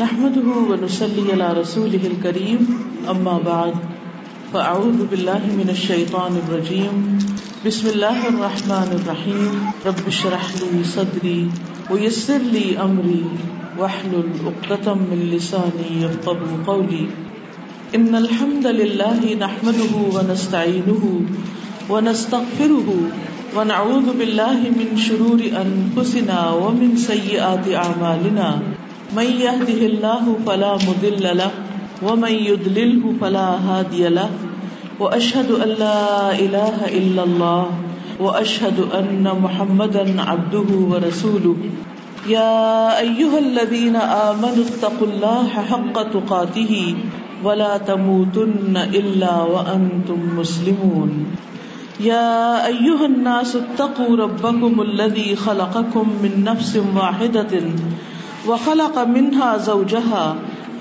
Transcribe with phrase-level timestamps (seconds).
[0.00, 2.60] نحمده ونصلي على رسوله الكريم،
[3.12, 3.74] أما بعد،
[4.52, 7.18] فأعوذ بالله من الشيطان الرجيم.
[7.66, 9.50] بسم الله الرحمن الرحيم.
[9.86, 11.50] رب اشرح لي صدري
[11.90, 13.24] ويسر لي أمري،
[13.78, 17.06] واحلل عقدة من لساني يفقهوا قولي.
[17.94, 21.20] إن الحمد لله نحمده ونستعينه
[21.90, 22.88] ونستغفره
[23.56, 28.69] ونعوذ بالله من شرور أنفسنا ومن سيئات أعمالنا.
[29.16, 31.50] من يهده الله فلا مضل له،
[32.02, 34.30] ومن يضلله فلا هادي له
[35.00, 37.66] واشهد ان لا اله الا الله
[38.20, 41.56] واشهد ان محمدا عبده ورسوله.
[42.28, 46.94] يا ايها الذين امنوا اتقوا الله حق تقاته،
[47.44, 51.10] ولا تموتن الا وانتم مسلمون.
[52.00, 57.52] يا ايها الناس اتقوا ربكم الذي خلقكم من نفس واحده
[58.48, 60.36] وخلق منها زوجها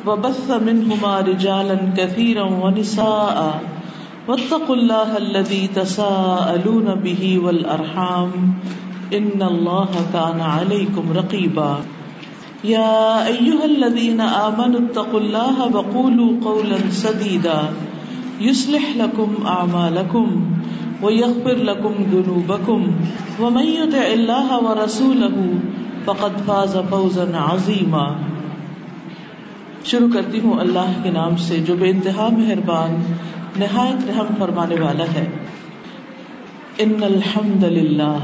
[0.07, 3.61] وبث منهما رجالا كثيرا ونساء.
[4.27, 8.29] واتقوا الله الذي تساءلون به والأرحام.
[9.13, 11.73] إن الله كان عليكم رقيبا.
[12.63, 17.61] يا أيها الذين آمنوا اتقوا الله وقولوا قولا سديدا.
[18.41, 20.27] يصلح لكم أعمالكم
[21.03, 22.81] ويغفر لكم ذنوبكم.
[23.41, 25.35] ومن يطع الله ورسوله
[26.09, 28.07] فقد فاز فوزا عظیما۔
[29.85, 32.95] شروع کرتی ہوں اللہ کے نام سے، جو بے انتہا مہربان،
[33.59, 35.27] نہایت رحم فرمانے والا ہے۔
[36.77, 38.17] ان الحمد للہ۔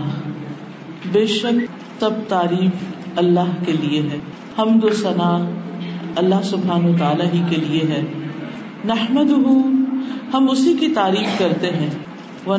[1.12, 1.56] بے شک
[2.02, 2.72] تب تعریف
[3.16, 4.18] اللہ کے لیے ہے۔
[4.60, 5.50] حمد و ثنا
[6.16, 8.04] اللہ سبحان و تعالی ہی کے لیے ہے۔
[8.86, 9.32] نحمد
[10.34, 11.90] ہم اسی کی تعریف کرتے ہیں۔
[12.46, 12.58] وہ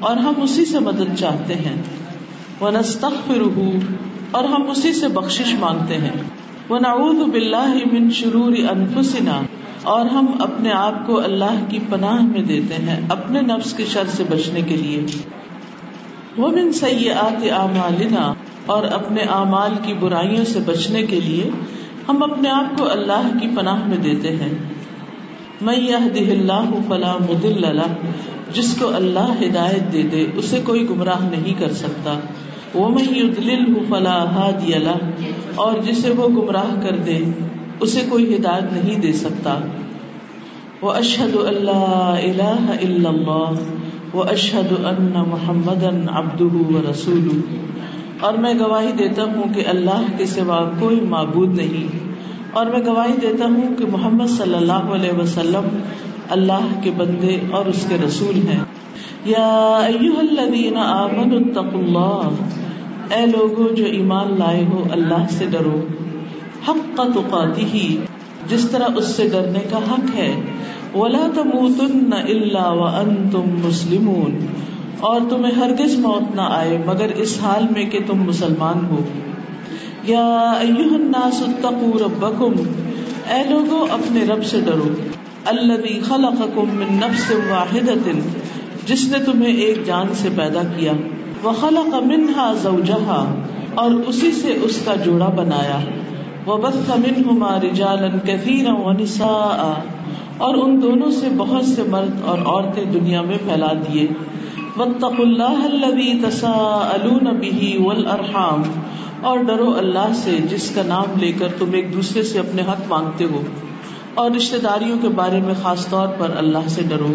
[0.00, 1.82] اور ہم اسی سے مدد چاہتے ہیں۔
[2.60, 3.70] ونستغفره،
[4.30, 6.10] اور ہم اسی سے بخشش مانگتے ہیں۔
[6.70, 9.40] ونعوذ باللہ من شرور انفسنا،
[9.82, 14.04] اور ہم اپنے آپ کو اللہ کی پناہ میں دیتے ہیں، اپنے نفس کے شر
[14.08, 15.06] سے بچنے کے لیے۔
[16.38, 18.34] ومن سیئات اعمالنا،
[18.66, 21.50] اور اپنے اعمال کی برائیوں سے بچنے کے لیے
[22.08, 24.52] ہم اپنے آپ کو اللہ کی پناہ میں دیتے ہیں۔
[25.60, 27.92] من يهده الله فلا مضل له،
[28.52, 32.18] جس کو اللہ ہدایت دے دے اسے کوئی گمراہ نہیں کر سکتا۔
[32.74, 35.10] ومن يضلله فلا هادي له،
[35.54, 37.18] اور جسے وہ گمراہ کر دے،
[37.80, 39.58] اسے کوئی ہدایت نہیں دے سکتا۔
[40.82, 43.54] واشهد ان لا اله الا الله
[44.14, 47.40] واشهد ان محمدا عبده ورسوله۔
[48.20, 51.98] اور میں گواہی دیتا ہوں کہ اللہ کے سوا کوئی معبود نہیں۔
[52.52, 55.78] اور میں گواہی دیتا ہوں کہ محمد صلی اللہ علیہ وسلم
[56.30, 58.60] اللہ کے بندے اور اس کے رسول ہیں۔
[59.28, 62.30] یا ایوہ الذین آمنوا اتقوا اللہ۔
[63.14, 65.86] اے لوگو، جو ایمان لائے ہو، اللہ سے ڈرو۔
[66.68, 67.76] حق تقاتہ
[68.48, 70.40] جس طرح اس سے ڈرنے کا حق ہے۔
[70.94, 74.46] ولا تموتن الا وانتم مسلمون۔
[75.00, 79.02] اور تمہیں ہرگز موت نہ آئے، مگر اس حال میں کہ تم مسلمان ہو۔
[80.02, 82.52] یا ایوہ الناس اتقوا ربکم۔
[83.28, 84.88] اے لوگو، اپنے رب سے ڈرو۔
[85.46, 88.08] الذی خلقکم من نفس واحدت
[88.88, 90.92] جس نے تمہیں ایک جان سے پیدا کیا،
[91.44, 93.34] وخلق منها زوجها،
[93.74, 95.78] اور اسی سے اس کا جوڑا بنایا۔
[96.50, 99.72] وبث منهما رجالا كثيرا ونساء،
[100.38, 104.06] اور ان دونوں سے بہت سے مرد اور عورتیں دنیا میں پھیلا دیے۔
[104.76, 108.62] واتقوا الله الذي تساءلون به والارحام
[109.20, 112.88] اور ڈرو اللہ سے جس کا نام لے کر تم ایک دوسرے سے اپنے حق
[112.88, 113.42] مانگتے ہو۔
[114.14, 117.14] اور رشتے داریوں کے بارے میں خاص طور پر اللہ سے ڈرو۔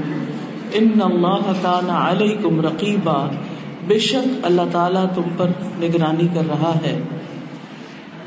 [0.73, 3.27] ان اللہ کان علیکم رقیبا
[3.87, 5.47] بے شک اللہ تعالیٰ تم پر
[5.79, 7.01] نگرانی کر رہا ہے۔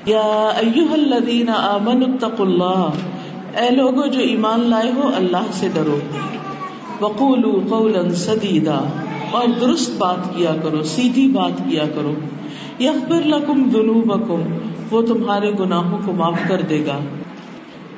[0.07, 2.89] یا ایوہ الذین آمنوا اتقوا اللہ۔
[3.61, 5.99] اے لوگو جو ایمان لائے ہو، اللہ سے ڈرو۔
[7.01, 8.81] وقولوا قولا سدیدا۔
[9.31, 12.15] اور درست بات کیا کرو، سیدھی بات کیا کرو۔
[12.81, 14.41] یغفر لکم ذنوبکم۔
[14.91, 16.99] وہ تمہارے گناہوں کو معاف کر دے گا۔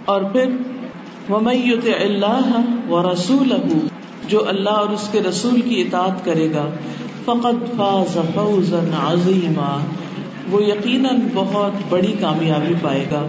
[0.04, 0.50] اور پھر،
[1.30, 2.60] ومن یطع اللہ
[2.90, 3.78] ورسولہ
[4.28, 6.68] جو اللہ اور اس کے رسول کی اطاعت کرے گا۔
[7.24, 9.84] فقد فاز فوزا عظیما۔
[10.50, 13.26] وہ یقیناً بہت بڑی کامیابی پائے گا۔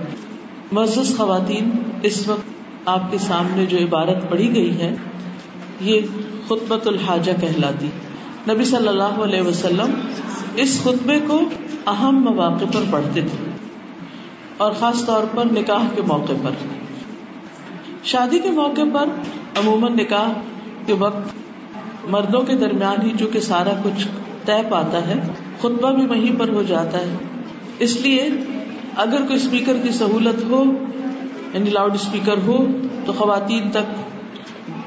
[0.71, 1.69] معزز خواتین،
[2.03, 2.49] اس وقت
[2.85, 4.95] آپ کے سامنے جو عبارت پڑھی گئی ہے،
[5.81, 6.01] یہ
[6.47, 7.87] خطبۃ الحاجہ کہلاتی۔
[8.49, 9.99] نبی صلی اللہ علیہ وسلم
[10.55, 11.41] اس خطبے کو
[11.87, 13.49] اہم مواقع پر پڑھتے تھے
[14.57, 16.51] اور خاص طور پر نکاح کے موقع پر۔
[18.03, 19.05] شادی کے موقع پر
[19.59, 20.58] عموماً نکاح
[20.89, 21.29] کے وقت
[22.09, 24.07] مردوں کے درمیان ہی چونکہ سارا کچھ
[24.45, 25.13] طے پاتا ہے،
[25.59, 27.15] خطبہ بھی وہیں پر ہو جاتا ہے۔
[27.79, 28.29] اس لیے
[28.95, 30.63] اگر کوئی اسپیکر کی سہولت ہو
[31.53, 32.67] یعنی لاؤڈ اسپیکر ہو،
[33.05, 33.91] تو خواتین تک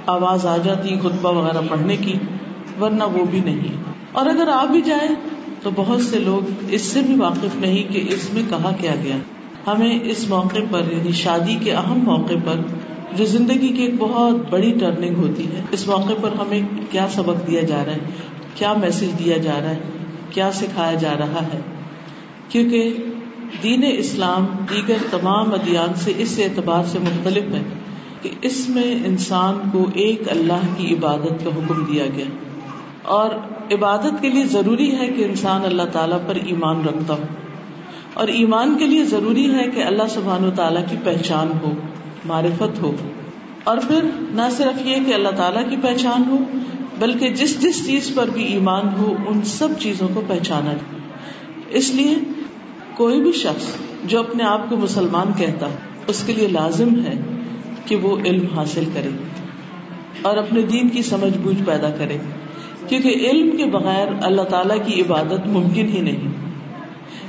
[0.07, 2.15] آواز آ جاتی، خطبہ وغیرہ پڑھنے کی،
[2.81, 3.83] ورنہ وہ بھی نہیں۔
[4.13, 5.09] اور اگر آ بھی جائے
[5.63, 9.17] تو بہت سے لوگ اس سے بھی واقف نہیں کہ اس میں کہا کیا گیا۔
[9.67, 12.55] ہمیں اس موقع پر یعنی شادی کے اہم موقع پر
[13.17, 16.61] جو زندگی کی ایک بہت بڑی ٹرننگ ہوتی ہے، اس موقع پر ہمیں
[16.91, 17.99] کیا سبق دیا جا رہا ہے؟
[18.55, 19.81] کیا میسج دیا جا رہا ہے؟
[20.31, 21.61] کیا سکھایا جا رہا ہے؟
[22.49, 22.95] کیونکہ
[23.63, 27.63] دین اسلام دیگر تمام ادیان سے اس اعتبار سے مختلف ہے
[28.23, 32.25] کہ اس میں انسان کو ایک اللہ کی عبادت کا حکم دیا گیا۔
[33.03, 33.31] اور
[33.73, 37.23] عبادت کے لیے ضروری ہے کہ انسان اللہ تعالیٰ پر ایمان رکھتا ہو۔
[38.15, 41.73] اور ایمان کے لیے ضروری ہے کہ اللہ سبحان و تعالیٰ کی پہچان ہو۔
[42.25, 42.97] معرفت ہو۔
[43.65, 46.39] اور پھر نہ صرف یہ کہ اللہ تعالیٰ کی پہچان ہو،
[46.99, 50.73] بلکہ جس جس چیز پر بھی ایمان ہو، ان سب چیزوں کو پہچانا۔
[51.71, 52.15] اس لیے
[52.97, 53.67] کوئی بھی شخص
[54.05, 55.69] جو اپنے آپ کو مسلمان کہتا،
[56.07, 57.15] اس کے لیے لازم ہے
[57.87, 59.09] کہ وہ علم حاصل کرے
[60.23, 62.19] اور اپنے دین کی سمجھ بوجھ پیدا کرے۔
[62.89, 66.52] کیونکہ علم کے بغیر اللہ تعالی کی عبادت ممکن ہی نہیں۔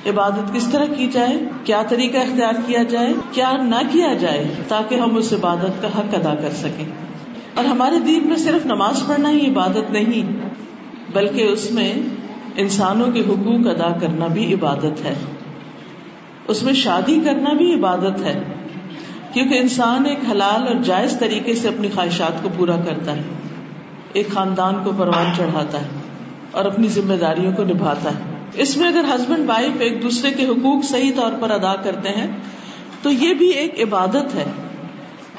[0.06, 4.96] عبادت کس طرح کی جائے؟ کیا طریقہ اختیار کیا جائے؟ کیا نہ کیا جائے تاکہ
[4.96, 6.86] ہم اس عبادت کا حق ادا کر سکیں۔
[7.56, 10.48] اور ہمارے دین میں صرف نماز پڑھنا ہی عبادت نہیں،
[11.14, 11.94] بلکہ اس میں
[12.56, 15.14] انسانوں کے حقوق ادا کرنا بھی عبادت ہے۔
[16.48, 18.44] اس میں شادی کرنا بھی عبادت ہے،
[19.34, 23.22] کیونکہ انسان ایک حلال اور جائز طریقے سے اپنی خواہشات کو پورا کرتا ہے۔
[24.14, 25.88] ایک خاندان کو پروان چڑھاتا ہے
[26.52, 30.46] اور اپنی ذمہ داریوں کو نبھاتا ہے۔ اس میں اگر ہسبینڈ وائف ایک دوسرے کے
[30.46, 32.28] حقوق صحیح طور پر ادا کرتے ہیں،
[33.02, 34.52] تو یہ بھی ایک عبادت ہے۔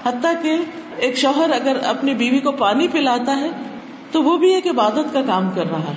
[0.05, 0.57] حتیٰ کہ
[0.97, 3.51] ایک شوہر اگر اپنی بیوی کو پانی پلاتا ہے،
[4.11, 5.95] تو وہ بھی ایک عبادت کا کام کر رہا ہے۔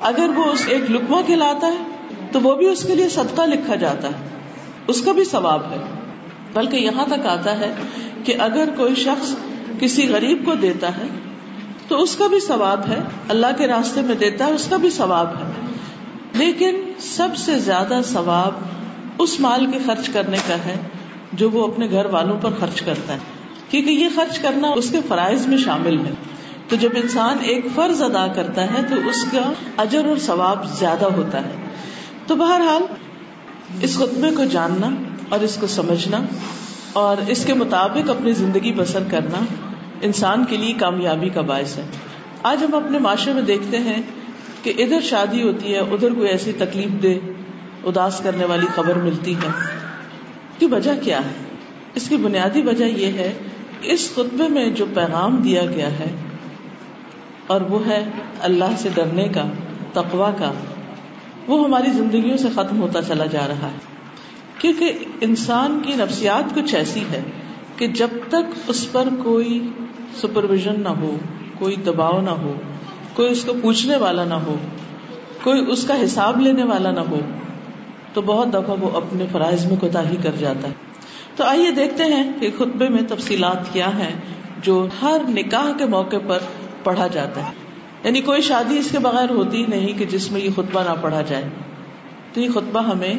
[0.00, 1.78] اگر وہ ایک لکما کھلاتا ہے،
[2.32, 4.28] تو وہ بھی اس کے لیے صدقہ لکھا جاتا ہے۔
[4.86, 5.76] اس کا بھی ثواب ہے۔
[6.52, 7.74] بلکہ یہاں تک آتا ہے
[8.24, 9.34] کہ اگر کوئی شخص
[9.80, 11.06] کسی غریب کو دیتا ہے،
[11.88, 12.98] تو اس کا بھی ثواب ہے،
[13.28, 15.67] اللہ کے راستے میں دیتا ہے، اس کا بھی ثواب ہے۔
[16.38, 18.52] لیکن سب سے زیادہ ثواب
[19.18, 20.76] اس مال کے خرچ کرنے کا ہے
[21.32, 23.18] جو وہ اپنے گھر والوں پر خرچ کرتا ہے۔
[23.70, 26.10] کیونکہ یہ خرچ کرنا اس کے فرائض میں شامل ہے۔
[26.68, 31.04] تو جب انسان ایک فرض ادا کرتا ہے تو اس کا اجر اور ثواب زیادہ
[31.04, 31.54] ہوتا ہے۔
[32.26, 32.82] تو بہرحال
[33.80, 34.88] اس خطبے کو جاننا
[35.28, 36.18] اور اس کو سمجھنا
[36.92, 39.44] اور اس کے مطابق اپنی زندگی بسر کرنا
[40.02, 41.82] انسان کے لیے کامیابی کا باعث ہے۔
[42.42, 44.02] آج ہم اپنے معاشرے میں دیکھتے ہیں
[44.62, 47.18] کہ ادھر شادی ہوتی ہے، ادھر کوئی ایسی تکلیف دے
[47.84, 49.50] اداس کرنے والی خبر ملتی ہے۔
[50.58, 51.36] کی وجہ کیا ہے؟
[51.94, 53.32] اس کی بنیادی وجہ یہ ہے
[53.84, 56.10] اس خطبے میں جو پیغام دیا گیا ہے،
[57.46, 58.04] اور وہ ہے
[58.40, 59.44] اللہ سے ڈرنے کا
[59.92, 60.52] تقوا کا،
[61.46, 63.86] وہ ہماری زندگیوں سے ختم ہوتا چلا جا رہا ہے۔
[64.58, 67.22] کیونکہ انسان کی نفسیات کچھ ایسی ہے
[67.76, 69.60] کہ جب تک اس پر کوئی
[70.20, 71.16] سپرویژن نہ ہو،
[71.58, 72.52] کوئی دباؤ نہ ہو
[73.18, 74.56] کوئی اس کو پوچھنے والا نہ ہو،
[75.42, 77.20] کوئی اس کا حساب لینے والا نہ ہو،
[78.12, 80.72] تو بہت دفعہ وہ اپنے فرائض میں کوتا ہی کر جاتا ہے۔
[81.36, 84.14] تو آئیے دیکھتے ہیں کہ خطبے میں تفصیلات کیا ہیں
[84.62, 86.38] جو ہر نکاح کے موقع پر
[86.84, 87.52] پڑھا جاتا ہے۔
[88.04, 91.22] یعنی کوئی شادی اس کے بغیر ہوتی نہیں کہ جس میں یہ خطبہ نہ پڑھا
[91.22, 91.44] جائے۔
[92.32, 93.14] تو یہ خطبہ ہمیں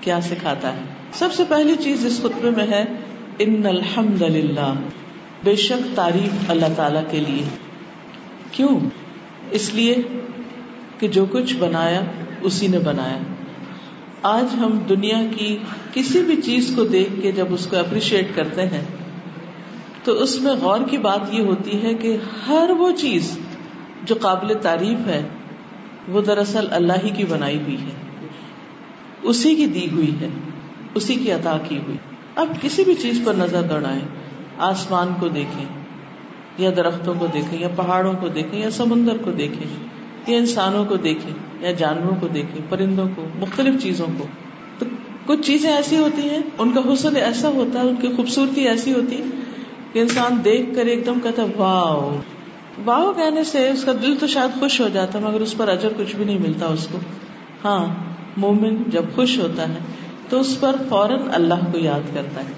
[0.00, 0.80] کیا سکھاتا ہے؟
[1.12, 2.84] سب سے پہلی چیز اس خطبے میں ہے،
[3.38, 4.72] ان الحمد للہ
[5.44, 7.42] بے شک تعریف اللہ تعالی کے لیے۔
[8.52, 8.80] کیوں؟
[9.50, 9.94] اس لیے
[10.98, 12.00] کہ جو کچھ بنایا
[12.40, 13.18] اسی نے بنایا۔
[14.22, 15.58] آج ہم دنیا کی
[15.94, 18.84] کسی بھی چیز کو دیکھ کے جب اس کو اپریشیٹ کرتے ہیں،
[20.04, 22.16] تو اس میں غور کی بات یہ ہوتی ہے کہ
[22.48, 23.38] ہر وہ چیز
[24.02, 25.28] جو قابل تعریف ہے،
[26.08, 28.26] وہ دراصل اللہ ہی کی بنائی ہوئی ہے۔
[29.22, 30.28] اسی کی دی ہوئی ہے،
[30.94, 31.96] اسی کی عطا کی ہوئی۔
[32.36, 34.00] اب کسی بھی چیز پر نظر دوڑائیں،
[34.58, 35.85] آسمان کو دیکھیں۔
[36.58, 39.66] یا درختوں کو دیکھیں، یا پہاڑوں کو دیکھیں، یا سمندر کو دیکھیں،
[40.26, 44.26] یا انسانوں کو دیکھیں، یا جانوروں کو دیکھیں، پرندوں کو، مختلف چیزوں کو۔
[44.78, 44.86] تو
[45.26, 48.92] کچھ چیزیں ایسی ہوتی ہیں، ان کا حسن ایسا ہوتا ہے، ان کی خوبصورتی ایسی
[48.92, 49.22] ہوتی
[49.92, 52.16] کہ انسان دیکھ کر ایک دم کہتا واؤ!
[52.84, 55.88] واؤ کہنے سے اس کا دل تو شاید خوش ہو جاتا مگر اس پر اجر
[55.96, 56.98] کچھ بھی نہیں ملتا اس کو۔
[57.64, 57.86] ہاں
[58.36, 59.78] مومن جب خوش ہوتا ہے،
[60.28, 62.52] تو اس پر فوراً اللہ کو یاد کرتا ہے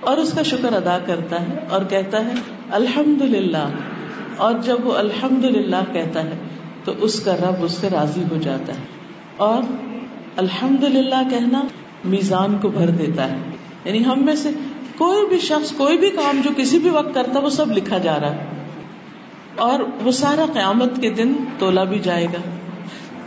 [0.00, 2.32] اور اس کا شکر ادا کرتا ہے اور کہتا ہے
[2.70, 3.68] الحمد للہ
[4.36, 6.38] اور جب وہ الحمد للہ کہتا ہے،
[6.84, 8.78] تو اس کا رب اس سے راضی ہو جاتا ہے۔
[9.36, 9.62] اور
[10.36, 11.62] الحمد للہ کہنا
[12.04, 13.36] میزان کو بھر دیتا ہے۔
[13.84, 14.50] یعنی ہم میں سے
[14.98, 18.20] کوئی بھی شخص، کوئی بھی کام جو کسی بھی وقت کرتا، وہ سب لکھا جا
[18.20, 18.44] رہا ہے۔
[19.56, 22.40] اور وہ سارا قیامت کے دن تولا بھی جائے گا۔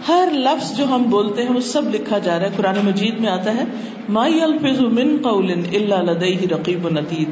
[0.08, 3.30] ہر لفظ جو ہم بولتے ہیں، وہ سب لکھا جا رہا ہے۔ قرآن مجید میں
[3.30, 3.64] آتا ہے
[4.10, 7.30] مائی الفظ من قول اللہ لدئی رقیب نتید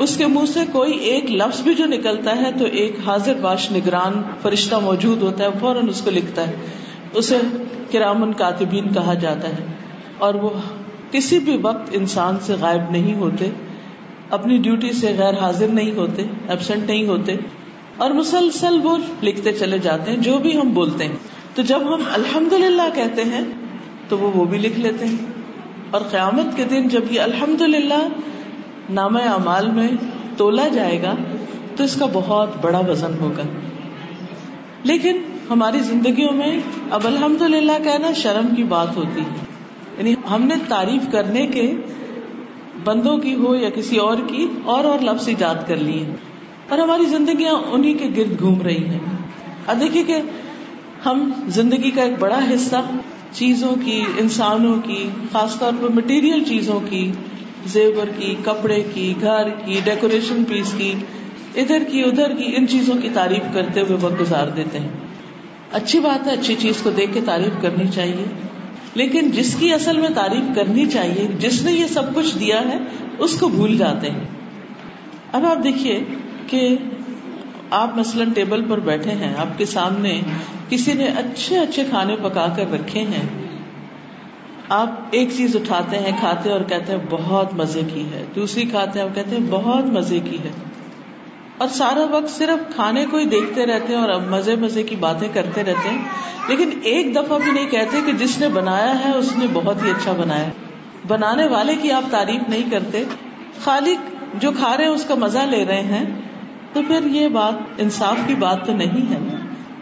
[0.00, 3.72] اس کے منہ سے کوئی ایک لفظ بھی جو نکلتا ہے تو ایک حاضر باش
[3.72, 6.54] نگران فرشتہ موجود ہوتا ہے، فوراً اس کو لکھتا ہے۔
[7.14, 7.38] اسے
[7.90, 9.66] کرامن کاتبین کہا جاتا ہے۔
[10.18, 10.50] اور وہ
[11.10, 13.50] کسی بھی وقت انسان سے غائب نہیں ہوتے،
[14.30, 17.36] اپنی ڈیوٹی سے غیر حاضر نہیں ہوتے ایبسنٹ نہیں ہوتے۔
[17.96, 21.16] اور مسلسل وہ لکھتے چلے جاتے ہیں، جو بھی ہم بولتے ہیں۔
[21.54, 23.40] تو جب ہم الحمد للہ کہتے ہیں،
[24.08, 25.16] تو وہ وہ بھی لکھ لیتے ہیں۔
[25.90, 28.08] اور قیامت کے دن جب یہ الحمد للہ
[28.90, 29.88] نام اعمال میں
[30.36, 31.14] تولا جائے گا
[31.76, 33.42] تو اس کا بہت بڑا وزن ہوگا۔
[34.82, 35.16] لیکن
[35.50, 36.58] ہماری زندگیوں میں
[36.90, 39.36] اب الحمد للہ کہنا شرم کی بات ہوتی ہے۔
[39.98, 41.74] یعنی ہم نے تعریف کرنے کے
[42.84, 46.14] بندوں کی ہو یا کسی اور کی اور اور لفظ ایجاد کر لیے۔
[46.68, 48.98] اور ہماری زندگیاں انہیں کے گرد گھوم رہی ہیں۔
[49.66, 50.16] اب دیکھیے کہ
[51.06, 52.76] ہم زندگی کا ایک بڑا حصہ
[53.32, 57.12] چیزوں کی، انسانوں کی، خاص طور پر مٹیریل چیزوں کی
[57.72, 60.94] زیور کی، کپڑے کی، گھر کی ڈیکوریشن پیس کی،
[61.56, 64.88] ادھر کی ادھر کی، ان چیزوں کی تعریف کرتے ہوئے وقت گزار دیتے ہیں۔
[65.72, 68.24] اچھی بات ہے، اچھی چیز کو دیکھ کے تعریف کرنی چاہیے۔
[68.94, 72.78] لیکن جس کی اصل میں تعریف کرنی چاہیے، جس نے یہ سب کچھ دیا ہے،
[73.18, 74.24] اس کو بھول جاتے ہیں۔
[75.32, 76.00] اب آپ دیکھیے
[76.46, 76.76] کہ
[77.70, 80.20] آپ مثلاً ٹیبل پر بیٹھے ہیں، آپ کے سامنے
[80.68, 83.47] کسی نے اچھے اچھے کھانے پکا کر رکھے ہیں۔
[84.68, 88.98] آپ ایک چیز اٹھاتے ہیں، کھاتے اور کہتے ہیں بہت مزے کی ہے۔ دوسری کھاتے
[88.98, 90.50] ہیں اور کہتے ہیں بہت مزے کی ہے۔
[91.58, 95.28] اور سارا وقت صرف کھانے کو ہی دیکھتے رہتے ہیں اور مزے مزے کی باتیں
[95.34, 95.98] کرتے رہتے ہیں۔
[96.48, 99.90] لیکن ایک دفعہ بھی نہیں کہتے کہ جس نے بنایا ہے، اس نے بہت ہی
[99.90, 100.48] اچھا بنایا
[101.08, 103.04] بنانے والے کی آپ تعریف نہیں کرتے۔
[103.64, 106.04] خالق جو کھا رہے ہیں، اس کا مزہ لے رہے ہیں۔
[106.72, 109.36] تو پھر یہ بات، انصاف کی بات تو نہیں ہے۔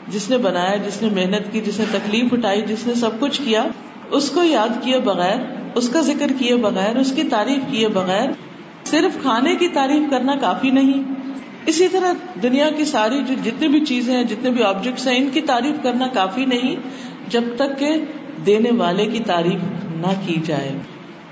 [0.09, 3.43] جس نے بنایا، جس نے محنت کی، جس نے تکلیف اٹھائی، جس نے سب کچھ
[3.45, 3.65] کیا
[4.11, 5.37] اس کو یاد کیے بغیر،
[5.75, 8.29] اس کا ذکر کیے بغیر، اس کی تعریف کیے بغیر
[8.85, 11.03] صرف کھانے کی تعریف کرنا کافی نہیں۔
[11.67, 15.29] اسی طرح دنیا کی ساری جو جتنی بھی چیزیں ہیں، جتنے بھی آبجیکٹس ہیں، ان
[15.33, 16.77] کی تعریف کرنا کافی نہیں
[17.29, 17.97] جب تک کہ
[18.47, 20.73] دینے والے کی تعریف نہ کی جائے۔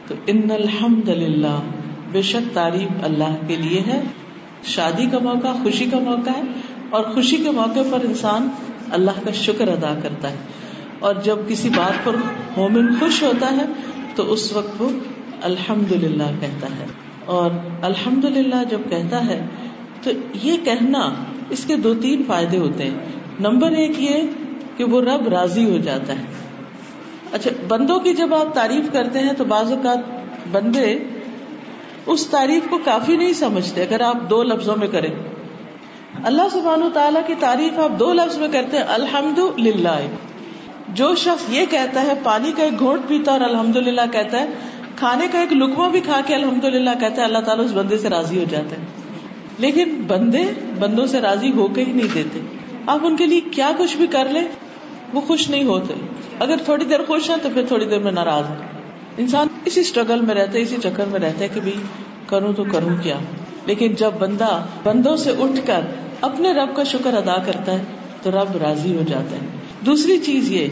[0.06, 1.60] تو ان الحمد للہ
[2.12, 4.02] بے شک تعریف اللہ کے لیے ہے۔
[4.64, 6.42] شادی کا موقع، خوشی کا موقع ہے۔
[6.90, 8.48] اور خوشی کے موقع پر انسان
[8.90, 10.36] اللہ کا شکر ادا کرتا ہے۔
[11.04, 12.16] اور جب کسی بات پر
[12.56, 13.64] مومن خوش ہوتا ہے
[14.14, 14.88] تو اس وقت وہ
[15.42, 16.86] الحمد للہ کہتا ہے
[17.24, 17.50] اور
[17.82, 19.46] الحمد للہ جب کہتا ہے
[20.02, 20.10] تو
[20.42, 21.14] یہ کہنا
[21.50, 22.94] اس کے دو تین فائدے ہوتے ہیں۔
[23.40, 24.22] نمبر ایک یہ
[24.76, 26.24] کہ وہ رب راضی ہو جاتا ہے۔
[27.32, 29.98] اچھا بندوں کی جب آپ تعریف کرتے ہیں تو بعض اوقات
[30.52, 30.98] بندے
[32.06, 35.10] اس تعریف کو کافی نہیں سمجھتے، اگر آپ دو لفظوں میں کریں۔
[36.24, 40.00] اللہ سبحان و تعالیٰ کی تعریف آپ دو لفظ میں کرتے ہیں الحمد للہ
[40.94, 44.46] جو شخص یہ کہتا ہے پانی کا ایک گھونٹ پیتا اور الحمد للہ کہتا ہے،
[44.96, 47.98] کھانے کا ایک لکما بھی کھا کے الحمد للہ کہتا ہے اللہ تعالیٰ اس بندے
[47.98, 48.86] سے راضی ہو جاتے ہیں
[49.58, 50.42] لیکن بندے
[50.78, 52.40] بندوں سے راضی ہو کے ہی نہیں دیتے۔
[52.86, 54.44] آپ ان کے لیے کیا کچھ بھی کر لیں،
[55.12, 55.94] وہ خوش نہیں ہوتے۔
[56.40, 58.56] اگر تھوڑی دیر خوش ہیں تو پھر تھوڑی دیر میں ناراض ہیں۔
[59.18, 61.72] انسان اسی اسٹرگل میں رہتے اسی چکر میں رہتے کہ بھی
[62.26, 63.16] کروں تو کروں کیا۔
[63.66, 65.80] لیکن جب بندہ بندوں سے اٹھ کر
[66.20, 67.84] اپنے رب کا شکر ادا کرتا ہے
[68.22, 69.53] تو رب راضی ہو جاتا ہے۔
[69.86, 70.66] دوسری چیز یہ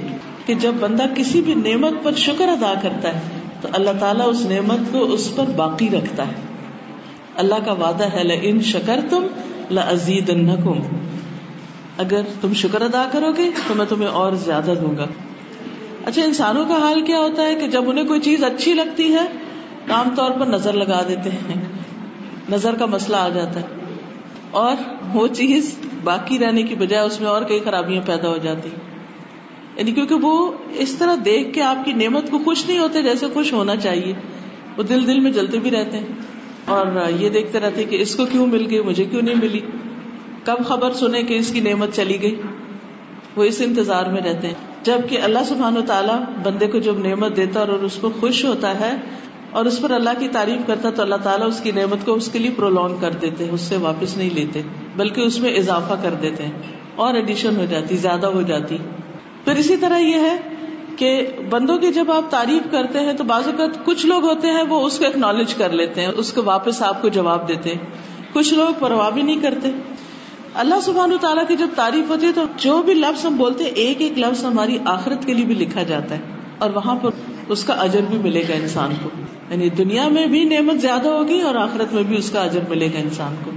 [0.47, 3.21] کہ جب بندہ کسی بھی نعمت پر شکر ادا کرتا ہے،
[3.61, 6.33] تو اللہ تعالیٰ اس نعمت کو اس پر باقی رکھتا ہے۔
[7.37, 9.27] اللہ کا وعدہ ہے ان شکر تم
[9.71, 10.31] لزید
[11.99, 15.07] اگر تم شکر ادا کرو گے، تو میں تمہیں اور زیادہ دوں گا۔
[16.07, 19.27] اچھا انسانوں کا حال کیا ہوتا ہے کہ جب انہیں کوئی چیز اچھی لگتی ہے،
[19.87, 21.65] تو عام طور پر نظر لگا دیتے ہیں۔
[22.51, 23.67] نظر کا مسئلہ آ جاتا ہے۔
[24.51, 24.77] اور
[25.15, 28.69] وہ چیز باقی رہنے کی بجائے اس میں اور کئی خرابیاں پیدا ہو جاتی۔
[29.77, 33.27] یعنی کیونکہ وہ اس طرح دیکھ کے آپ کی نعمت کو خوش نہیں ہوتے جیسے
[33.35, 34.15] خوش ہونا چاہیے۔
[34.77, 36.07] وہ دل دل میں جلتے بھی رہتے ہیں۔
[36.65, 36.87] اور
[37.21, 39.61] یہ دیکھتے رہتے کہ اس کو کیوں مل گئی، مجھے کیوں نہیں ملی؟
[40.45, 42.41] کب خبر سنے کہ اس کی نعمت چلی گئی؟
[43.37, 47.37] وہ اس انتظار میں رہتے ہیں۔ جبکہ اللہ سبحان و تعالیٰ بندے کو جب نعمت
[47.37, 48.97] دیتا اور اس کو خوش ہوتا ہے
[49.51, 52.29] اور اس پر اللہ کی تعریف کرتا تو اللہ تعالیٰ اس کی نعمت کو اس
[52.33, 54.63] کے لیے پرولونگ کر دیتے اس سے واپس نہیں لیتے،
[54.97, 56.53] بلکہ اس میں اضافہ کر دیتے ہیں۔
[56.95, 58.77] اور ایڈیشن ہو جاتی، زیادہ ہو جاتی۔
[59.45, 60.37] پھر اسی طرح یہ ہے
[60.97, 64.63] کہ بندوں کی جب آپ تعریف کرتے ہیں تو بعض اوقات کچھ لوگ ہوتے ہیں
[64.63, 67.79] وہ اس کو اکنالج کر لیتے ہیں، اس کو واپس آپ کو جواب دیتے ہیں۔
[68.33, 69.71] کچھ لوگ پرواہ بھی نہیں کرتے۔
[70.55, 73.71] اللہ سبحان تعالیٰ کی جب تعریف ہوتی ہے تو جو بھی لفظ ہم بولتے ہیں،
[73.71, 76.21] ایک ایک لفظ ہماری آخرت کے لیے بھی لکھا جاتا ہے۔
[76.59, 77.11] اور وہاں پر
[77.49, 79.09] اس کا اجر بھی ملے گا انسان کو۔
[79.51, 82.87] یعنی دنیا میں بھی نعمت زیادہ ہوگی اور آخرت میں بھی اس کا اجر ملے
[82.87, 83.51] گا انسان کو۔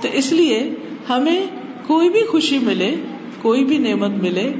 [0.00, 0.74] تو اس لیے
[1.08, 1.46] ہمیں
[1.86, 2.94] کوئی بھی خوشی ملے،
[3.42, 4.52] کوئی بھی نعمت ملے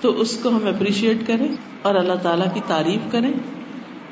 [0.00, 1.48] تو اس کو ہم اپریشیٹ کریں
[1.82, 3.32] اور اللہ تعالیٰ کی تعریف کریں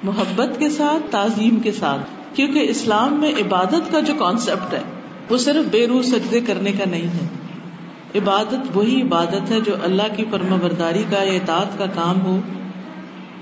[0.03, 2.01] محبت کے ساتھ، تعظیم کے ساتھ۔
[2.37, 4.81] کیونکہ اسلام میں عبادت کا جو کانسیپٹ ہے،
[5.31, 7.29] وہ صرف بے روح سجدے کرنے کا نہیں ہے۔
[8.19, 12.41] عبادت وہی عبادت ہے جو اللہ کی پرما برداری کا اعتعاد کا کام ہو،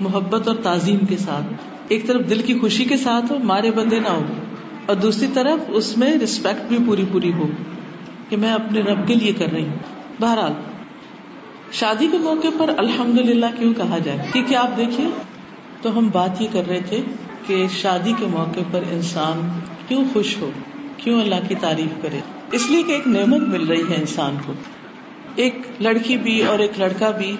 [0.01, 1.53] محبت اور تعظیم کے ساتھ۔
[1.87, 4.23] ایک طرف دل کی خوشی کے ساتھ ہو، مارے بندے نہ ہو
[4.85, 7.47] اور دوسری طرف اس میں ریسپیکٹ بھی پوری پوری ہو
[8.29, 9.75] کہ میں اپنے رب کے لیے کر رہی ہوں۔
[10.21, 10.53] بہرحال
[11.71, 15.07] شادی کے موقع پر الحمد للہ کیوں کہا جائے؟ کیونکہ آپ دیکھیے،
[15.81, 17.01] تو ہم بات یہ کر رہے تھے
[17.47, 20.51] کہ شادی کے موقع پر انسان کیوں خوش ہو؟
[20.97, 22.19] کیوں اللہ کی تعریف کرے؟
[22.51, 24.53] اس لیے کہ ایک نعمت مل رہی ہے انسان کو۔
[25.35, 27.35] ایک لڑکی بھی اور ایک لڑکا بھی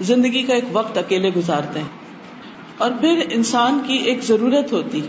[0.00, 1.86] زندگی کا ایک وقت اکیلے گزارتے ہیں۔
[2.78, 5.00] اور پھر انسان کی ایک ضرورت ہوتی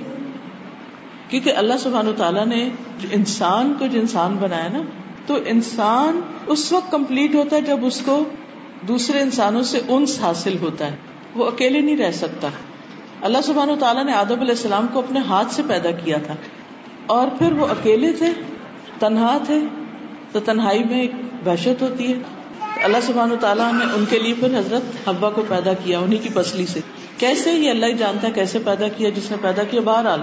[1.29, 2.69] کیونکہ اللہ سبحان و تعالیٰ نے
[3.11, 4.81] انسان کو جو انسان بنایا نا،
[5.25, 8.23] تو انسان اس وقت کمپلیٹ ہوتا ہے جب اس کو
[8.88, 10.95] دوسرے انسانوں سے انس حاصل ہوتا ہے۔
[11.35, 12.47] وہ اکیلے نہیں رہ سکتا۔
[13.21, 16.35] اللہ سبحان و تعالیٰ نے آدم علیہ السلام کو اپنے ہاتھ سے پیدا کیا تھا۔
[17.05, 18.27] اور پھر وہ اکیلے تھے،
[19.00, 19.59] تنہا تھے،
[20.31, 21.11] تو تنہائی میں ایک
[21.43, 22.19] بحشت ہوتی ہے۔
[22.83, 26.23] اللہ سبحان و تعالیٰ نے ان کے لیے پھر حضرت حبا کو پیدا کیا انہیں
[26.23, 26.79] کی پسلی سے۔
[27.17, 30.21] کیسے یہ اللہ ہی جانتا ہے کیسے پیدا کیا، جس نے پیدا کیا؟ بہرحال،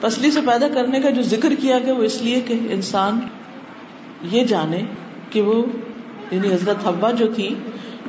[0.00, 3.20] پسلی سے پیدا کرنے کا جو ذکر کیا گیا، وہ اس لیے کہ انسان
[4.22, 4.82] یہ جانے
[5.30, 5.64] کہ وہ
[6.30, 7.54] یعنی حضرت حبا جو تھی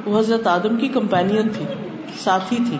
[0.05, 1.65] وہ حضرت آدم کی کمپینین تھی،
[2.19, 2.77] ساتھی تھی۔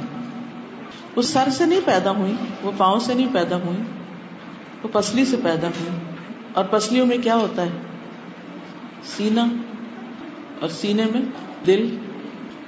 [1.15, 3.77] وہ سر سے نہیں پیدا ہوئی وہ پاؤں سے نہیں پیدا ہوئی
[4.83, 5.99] وہ پسلی سے پیدا ہوئی
[6.53, 7.69] اور پسلیوں میں کیا ہوتا ہے؟
[9.03, 9.45] سینا
[10.59, 11.21] اور سینے میں
[11.65, 11.97] دل۔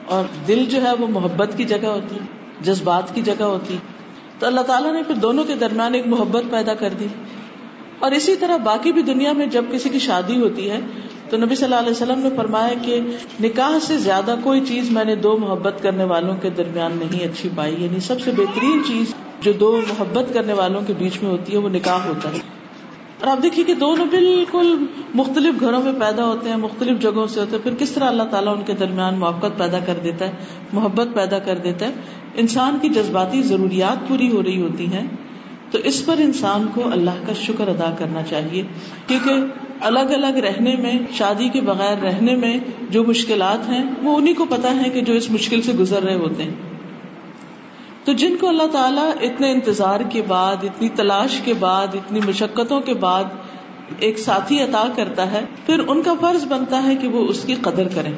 [0.05, 2.15] اور دل جو ہے وہ محبت کی جگہ ہوتی،
[2.61, 3.77] جذبات کی جگہ ہوتی۔
[4.39, 7.07] تو اللہ تعالیٰ نے پھر دونوں کے درمیان ایک محبت پیدا کر دی۔
[7.99, 10.79] اور اسی طرح باقی بھی دنیا میں جب کسی کی شادی ہوتی ہے
[11.33, 12.99] تو نبی صلی اللہ علیہ وسلم نے فرمایا کہ
[13.43, 17.49] نکاح سے زیادہ کوئی چیز میں نے دو محبت کرنے والوں کے درمیان نہیں اچھی
[17.55, 21.53] پائی۔ یعنی سب سے بہترین چیز جو دو محبت کرنے والوں کے بیچ میں ہوتی
[21.53, 22.37] ہے وہ نکاح ہوتا ہے۔
[23.19, 27.39] اور آپ دیکھیے کہ دونوں بالکل مختلف گھروں میں پیدا ہوتے ہیں، مختلف جگہوں سے
[27.39, 30.31] ہوتے ہیں۔ پھر کس طرح اللہ تعالیٰ ان کے درمیان موقع پیدا کر دیتا ہے،
[30.73, 31.91] محبت پیدا کر دیتا ہے۔
[32.35, 35.07] انسان کی جذباتی ضروریات پوری ہو رہی ہوتی ہیں۔
[35.71, 38.63] تو اس پر انسان کو اللہ کا شکر ادا کرنا چاہیے۔
[39.07, 39.33] کیونکہ
[39.81, 42.57] الگ الگ رہنے میں، شادی کے بغیر رہنے میں
[42.89, 46.15] جو مشکلات ہیں، وہ انہیں کو پتا ہے کہ جو اس مشکل سے گزر رہے
[46.15, 46.51] ہوتے ہیں۔
[48.03, 52.81] تو جن کو اللہ تعالیٰ اتنے انتظار کے بعد، اتنی تلاش کے بعد، اتنی مشقتوں
[52.81, 53.23] کے بعد
[53.99, 57.55] ایک ساتھی عطا کرتا ہے، پھر ان کا فرض بنتا ہے کہ وہ اس کی
[57.55, 58.11] قدر کریں۔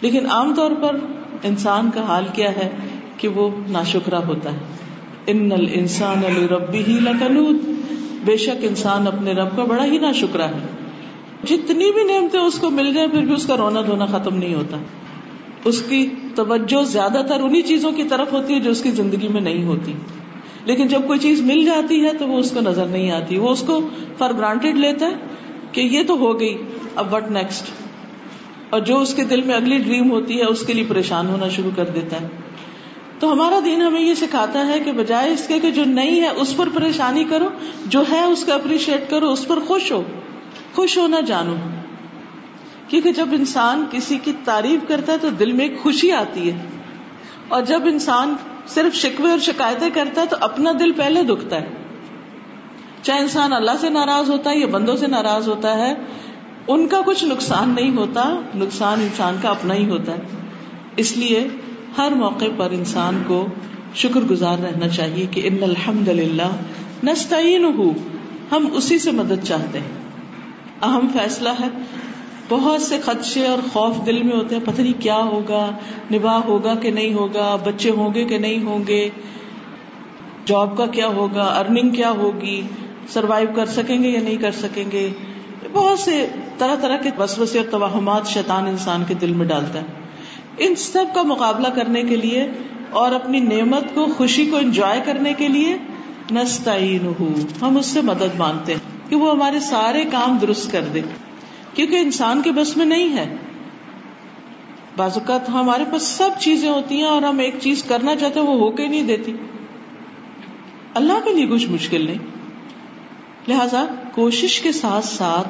[0.00, 0.96] لیکن عام طور پر
[1.42, 2.70] انسان کا حال کیا ہے
[3.16, 4.58] کہ وہ نا شکرا ہوتا ہے۔
[5.26, 7.56] ان انسان علی ربی ہی لکنود
[8.24, 10.66] بے شک انسان اپنے رب کا بڑا ہی نا شکرا ہے۔
[11.46, 14.54] جتنی بھی نعمتیں اس کو مل جائیں پھر بھی اس کا رونا دھونا ختم نہیں
[14.54, 14.76] ہوتا۔
[15.64, 19.28] اس کی توجہ زیادہ تر انہیں چیزوں کی طرف ہوتی ہے جو اس کی زندگی
[19.28, 19.92] میں نہیں ہوتی۔
[20.64, 23.50] لیکن جب کوئی چیز مل جاتی ہے، تو وہ اس کو نظر نہیں آتی۔ وہ
[23.50, 25.14] اس کو فار گرانٹیڈ لیتا ہے
[25.72, 26.58] کہ یہ تو ہو گئی،
[26.96, 27.64] اب وٹ نیکسٹ
[28.70, 31.48] اور جو اس کے دل میں اگلی ڈریم ہوتی ہے، اس کے لیے پریشان ہونا
[31.48, 32.26] شروع کر دیتا ہے۔
[33.18, 36.28] تو ہمارا دین ہمیں یہ سکھاتا ہے کہ بجائے اس کے کہ جو نہیں ہے
[36.28, 37.48] اس پر پریشانی کرو،
[37.86, 40.02] جو ہے اس کا اپریشیٹ کرو، اس پر خوش ہو۔
[40.74, 41.54] خوش ہونا جانو۔
[42.88, 46.58] کیونکہ جب انسان کسی کی تعریف کرتا ہے تو دل میں ایک خوشی آتی ہے۔
[47.48, 48.34] اور جب انسان
[48.66, 51.68] صرف شکوے اور شکایتیں کرتا ہے تو اپنا دل پہلے دکھتا ہے۔
[53.02, 55.94] چاہے انسان اللہ سے ناراض ہوتا ہے یا بندوں سے ناراض ہوتا ہے،
[56.68, 60.22] ان کا کچھ نقصان نہیں ہوتا، نقصان انسان کا اپنا ہی ہوتا ہے۔
[60.96, 61.48] اس لیے
[61.98, 63.46] ہر موقع پر انسان کو
[63.94, 66.50] شکر گزار رہنا چاہیے کہ ان الحمد للہ
[67.04, 67.64] نستعین
[68.52, 69.92] ہم اسی سے مدد چاہتے ہیں۔
[70.82, 71.68] اہم فیصلہ ہے،
[72.48, 75.70] بہت سے خدشے اور خوف دل میں ہوتے ہیں، پتہ نہیں کیا ہوگا
[76.12, 79.08] نباہ ہوگا کہ نہیں ہوگا، بچے ہوں گے کہ نہیں ہوں گے،
[80.46, 82.62] جاب کا کیا ہوگا ارننگ کیا ہوگی
[83.08, 85.10] سروائو کر سکیں گے یا نہیں کر سکیں گے۔
[85.72, 86.26] بہت سے
[86.58, 90.03] طرح طرح کے وسوسے اور توہمات شیطان انسان کے دل میں ڈالتا ہے۔
[90.58, 92.46] ان سب کا مقابلہ کرنے کے لیے
[92.90, 95.76] اور اپنی نعمت کو خوشی کو انجوائے کرنے کے لیے
[96.32, 97.12] نستعین
[97.62, 101.00] ہم اس سے مدد مانگتے ہیں کہ وہ ہمارے سارے کام درست کر دے،
[101.74, 103.36] کیونکہ انسان کے بس میں نہیں ہے۔
[104.96, 108.46] بعض اوقات ہمارے پاس سب چیزیں ہوتی ہیں اور ہم ایک چیز کرنا چاہتے ہیں،
[108.46, 109.32] وہ ہو کے نہیں دیتی۔
[110.94, 112.18] اللہ کے لیے کچھ مشکل نہیں۔
[113.48, 115.48] لہذا کوشش کے ساتھ ساتھ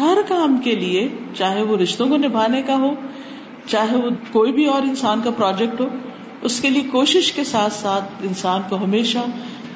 [0.00, 2.94] ہر کام کے لیے، چاہے وہ رشتوں کو نبھانے کا ہو
[3.66, 5.86] چاہے وہ کوئی بھی اور انسان کا پروجیکٹ ہو،
[6.42, 9.18] اس کے لیے کوشش کے ساتھ ساتھ انسان کو ہمیشہ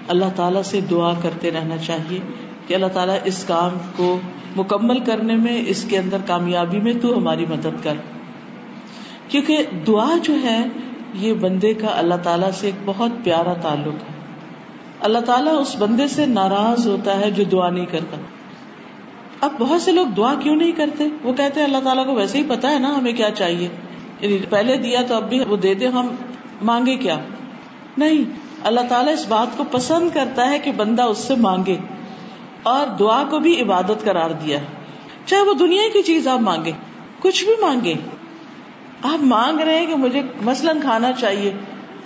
[0.09, 2.19] اللہ تعالیٰ سے دعا کرتے رہنا چاہیے
[2.67, 4.21] کہ اللہ تعالیٰ اس کام کو
[4.57, 7.95] مکمل کرنے میں، اس کے اندر کامیابی میں تو ہماری مدد کر۔
[9.29, 10.67] کیونکہ دعا جو ہے،
[11.15, 14.21] یہ بندے کا اللہ تعالیٰ سے ایک بہت پیارا تعلق ہے۔
[15.01, 18.17] اللہ تعالیٰ اس بندے سے ناراض ہوتا ہے جو دعا نہیں کرتا۔
[19.41, 22.39] اب بہت سے لوگ دعا کیوں نہیں کرتے؟ وہ کہتے ہیں اللہ تعالیٰ کو ویسے
[22.39, 23.69] ہی پتا ہے نا ہمیں کیا چاہیے۔
[24.21, 26.07] یعنی پہلے دیا تو اب بھی وہ دیتے ہم
[26.63, 27.17] مانگے کیا؟
[27.99, 28.31] نہیں،
[28.65, 31.77] اللہ تعالیٰ اس بات کو پسند کرتا ہے کہ بندہ اس سے مانگے
[32.63, 34.59] اور دعا کو بھی عبادت قرار دیا
[35.27, 36.73] چاہے وہ دنیا کی چیز آپ مانگے،
[37.21, 37.95] کچھ بھی مانگے۔
[39.03, 41.53] آپ مانگ رہے ہیں کہ مجھے مثلاً کھانا چاہیے،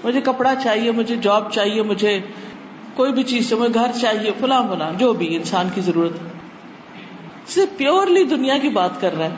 [0.04, 2.20] مجھے کپڑا چاہیے، مجھے جاب چاہیے، مجھے
[2.94, 6.33] کوئی بھی چیز سے مجھے گھر چاہیے، فلاں فلاں، جو بھی انسان کی ضرورت ہے۔
[7.48, 9.34] صرف پیورلی دنیا کی بات کر رہا ہے۔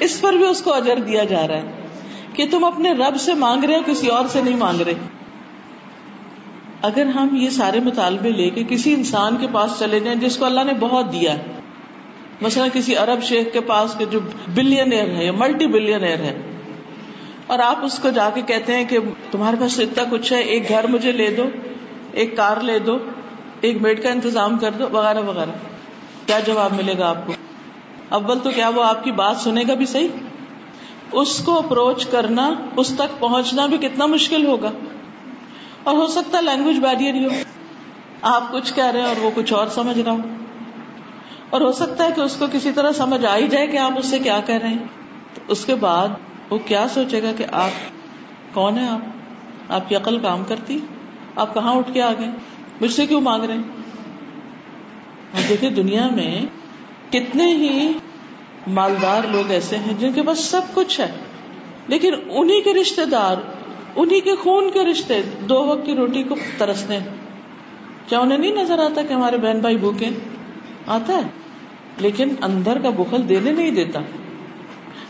[0.00, 1.70] اس پر بھی اس کو اجر دیا جا رہا ہے
[2.34, 4.94] کہ تم اپنے رب سے مانگ رہے ہو، کسی اور سے نہیں مانگ رہے۔
[6.82, 10.44] اگر ہم یہ سارے مطالبے لے کے کسی انسان کے پاس چلے جائیں جس کو
[10.44, 11.42] اللہ نے بہت دیا ہے۔
[12.40, 14.20] مثلا کسی ارب شیخ کے پاس کے جو
[14.54, 16.40] بلین ایئر ہے یا ملٹی بلین ایئر ہے
[17.46, 18.98] اور آپ اس کو جا کے کہتے ہیں کہ
[19.30, 21.44] تمہارے پاس اتنا کچھ ہے، ایک گھر مجھے لے دو،
[22.12, 22.98] ایک کار لے دو،
[23.60, 25.50] ایک بیڈ کا انتظام کر دو، وغیرہ وغیرہ۔
[26.26, 27.32] کیا جواب ملے گا آپ کو؟
[28.08, 30.08] اول تو کیا وہ آپ کی بات سنے گا بھی صحیح؟
[31.12, 34.70] اس کو اپروچ کرنا، اس تک پہنچنا بھی کتنا مشکل ہوگا؟
[35.84, 37.30] اور ہو سکتا ہے لینگویج بیریئر ہی ہو۔
[38.22, 40.18] آپ کچھ کہہ رہے ہیں اور وہ کچھ اور سمجھ رہا ہو
[41.50, 43.92] اور ہو سکتا ہے کہ اس کو کسی طرح سمجھ آ ہی جائے کہ آپ
[43.98, 44.84] اس سے کیا کہہ رہے ہیں۔
[45.34, 46.08] تو اس کے بعد
[46.50, 47.70] وہ کیا سوچے گا کہ آپ
[48.54, 49.00] کون ہیں آپ؟
[49.72, 50.78] آپ کی عقل کام کرتی؟
[51.36, 52.30] آپ کہاں اٹھ کے آ گئے
[52.80, 53.79] مجھ سے کیوں مانگ رہے ہیں؟
[55.48, 56.46] دیکھیے دنیا میں
[57.12, 57.92] کتنے ہی
[58.66, 61.10] مالدار لوگ ایسے ہیں جن کے پاس سب کچھ ہے،
[61.88, 63.36] لیکن انہیں کے رشتے دار
[63.96, 66.98] انہیں کے خون کے رشتے دو وقت کی روٹی کو ترستے
[68.06, 70.06] کیا انہیں نہیں نظر آتا کہ ہمارے بہن بھائی بھوکے
[70.86, 71.22] آتا ہے۔
[71.98, 74.00] لیکن اندر کا بخل دینے نہیں دیتا۔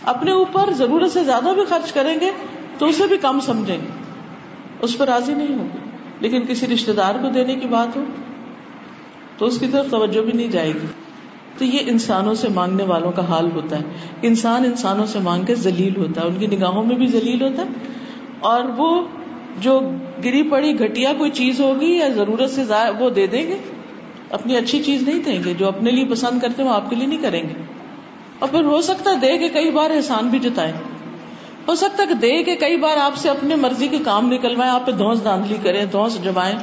[0.05, 2.31] اپنے اوپر ضرورت سے زیادہ بھی خرچ کریں گے
[2.79, 4.05] تو اسے بھی کم سمجھیں گے۔
[4.81, 5.79] اس پر راضی نہیں ہوگی
[6.21, 8.05] لیکن کسی رشتے دار کو دینے کی بات ہو
[9.41, 10.87] تو اس کی طرف توجہ بھی نہیں جائے گی۔
[11.59, 13.85] تو یہ انسانوں سے مانگنے والوں کا حال ہوتا ہے۔
[14.23, 17.63] انسان انسانوں سے مانگ کے ذلیل ہوتا ہے۔ ان کی نگاہوں میں بھی ذلیل ہوتا
[17.63, 17.69] ہے۔
[18.41, 19.07] اور وہ
[19.61, 19.81] جو
[20.25, 22.63] گری پڑی گٹیا کوئی چیز ہوگی یا ضرورت سے
[22.99, 23.57] وہ دے دیں گے۔
[24.31, 27.07] اپنی اچھی چیز نہیں دیں گے۔ جو اپنے لیے پسند کرتے وہ آپ کے لیے
[27.07, 27.55] نہیں کریں گے۔
[28.39, 30.73] اور پھر ہو سکتا ہے دے کے کئی بار احسان بھی جتائے
[31.69, 34.71] ہو سکتا ہے کہ دے کے کئی بار آپ سے اپنے مرضی کے کام نکلوائے
[34.71, 36.57] آپ پہ دھوس دھاندلی کریں دھوس جمائیں۔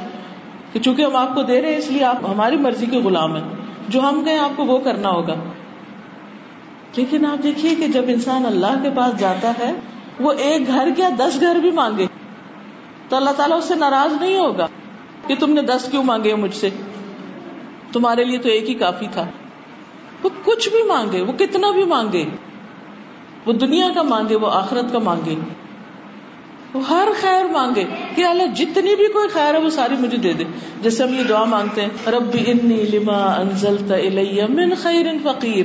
[0.72, 3.36] کہ چونکہ ہم آپ کو دے رہے ہیں، اس لیے آپ ہماری مرضی کے غلام
[3.36, 3.48] ہیں۔
[3.88, 5.34] جو ہم کہیں آپ کو وہ کرنا ہوگا۔
[6.96, 9.72] لیکن آپ دیکھیے کہ جب انسان اللہ کے پاس جاتا ہے،
[10.20, 12.06] وہ ایک گھر کیا دس گھر بھی مانگے؟
[13.08, 14.66] تو اللہ تعالیٰ اس سے ناراض نہیں ہوگا
[15.26, 16.70] کہ تم نے دس کیوں مانگے مجھ سے؟
[17.92, 19.26] تمہارے لیے تو ایک ہی کافی تھا۔
[20.22, 22.24] وہ کچھ بھی مانگے، وہ کتنا بھی مانگے،
[23.46, 25.34] وہ دنیا کا مانگے، وہ آخرت کا مانگے۔
[26.74, 30.32] وہ ہر خیر مانگے کہ اللہ جتنی بھی کوئی خیر ہے وہ ساری مجھے دے
[30.32, 30.44] دے۔
[30.82, 35.64] جیسے ہم یہ دعا مانگتے ہیں، ربی انی لما انزلت الی من خیر فقیر۔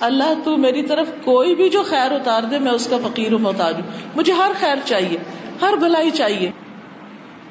[0.00, 3.38] اللہ تو میری طرف کوئی بھی جو خیر اتار دے، میں اس کا فقیر ہوں
[3.38, 5.18] محتاج ہوں۔ مجھے ہر خیر چاہیے،
[5.60, 6.50] ہر بھلائی چاہیے۔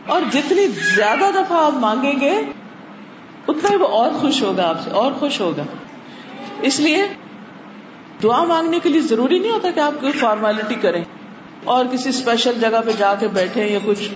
[0.05, 2.41] اور جتنی زیادہ دفعہ آپ مانگیں گے،
[3.47, 5.63] اتنا ہی وہ اور خوش ہوگا آپ سے، اور خوش ہوگا۔
[6.61, 7.03] اس لیے
[8.23, 11.03] دعا مانگنے کے لیے ضروری نہیں ہوتا کہ آپ کوئی فارمیلٹی کریں۔
[11.63, 14.09] اور کسی اسپیشل جگہ پہ جا کے بیٹھے یا کچھ،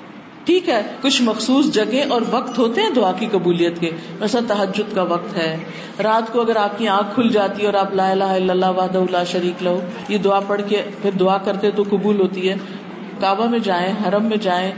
[0.46, 4.96] ٹھیک ہے، کچھ مخصوص جگہ اور وقت ہوتے ہیں دعا کی قبولیت کے ویسا تحجد
[4.96, 5.58] کا وقت ہے۔
[6.04, 8.72] رات کو اگر آپ کی آنکھ کھل جاتی ہے اور آپ لا الہ الا اللہ
[8.78, 12.56] وحدہ لا شریک لو یہ دعا پڑھ کے پھر دعا کرتے تو قبول ہوتی ہے۔
[13.20, 14.72] کعبہ میں جائیں، حرم میں جائیں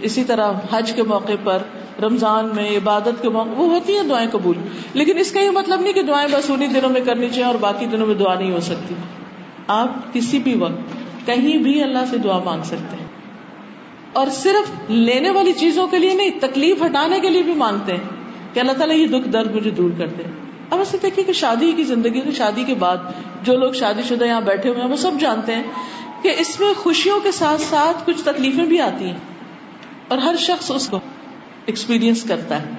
[0.00, 1.58] اسی طرح حج کے موقع پر،
[2.02, 4.56] رمضان میں، عبادت کے موقع، وہ ہوتی ہیں دعائیں قبول۔
[4.94, 7.54] لیکن اس کا یہ مطلب نہیں کہ دعائیں بس انہیں دنوں میں کرنی چاہیے اور
[7.54, 8.94] باقی دنوں میں دعا نہیں ہو سکتی۔
[9.66, 10.97] آپ کسی بھی وقت
[11.28, 13.06] کہیں بھی اللہ سے دعا مانگ سکتے ہیں۔
[14.12, 18.00] اور صرف لینے والی چیزوں کے لیے نہیں، تکلیف ہٹانے کے لیے بھی مانگتے ہیں
[18.54, 20.22] کہ اللہ تعالیٰ یہ دکھ درد مجھے دور کر دے۔
[20.70, 22.96] اب ایسے دیکھیے کہ شادی کی زندگی شادی کے بعد
[23.42, 25.62] جو لوگ شادی شدہ یہاں بیٹھے ہوئے ہیں، وہ سب جانتے ہیں
[26.22, 29.18] کہ اس میں خوشیوں کے ساتھ ساتھ کچھ تکلیفیں بھی آتی ہیں۔
[30.08, 31.00] اور ہر شخص اس کو
[31.66, 32.70] ایکسپیرئنس کرتا ہے۔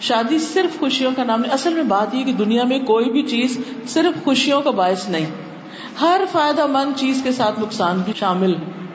[0.00, 3.22] شادی صرف خوشیوں کا نام نہیں، اصل میں بات یہ کہ دنیا میں کوئی بھی
[3.22, 5.26] چیز صرف خوشیوں کا باعث نہیں۔
[6.00, 8.86] ہر فائدہ مند چیز کے ساتھ نقصان بھی شامل ہے۔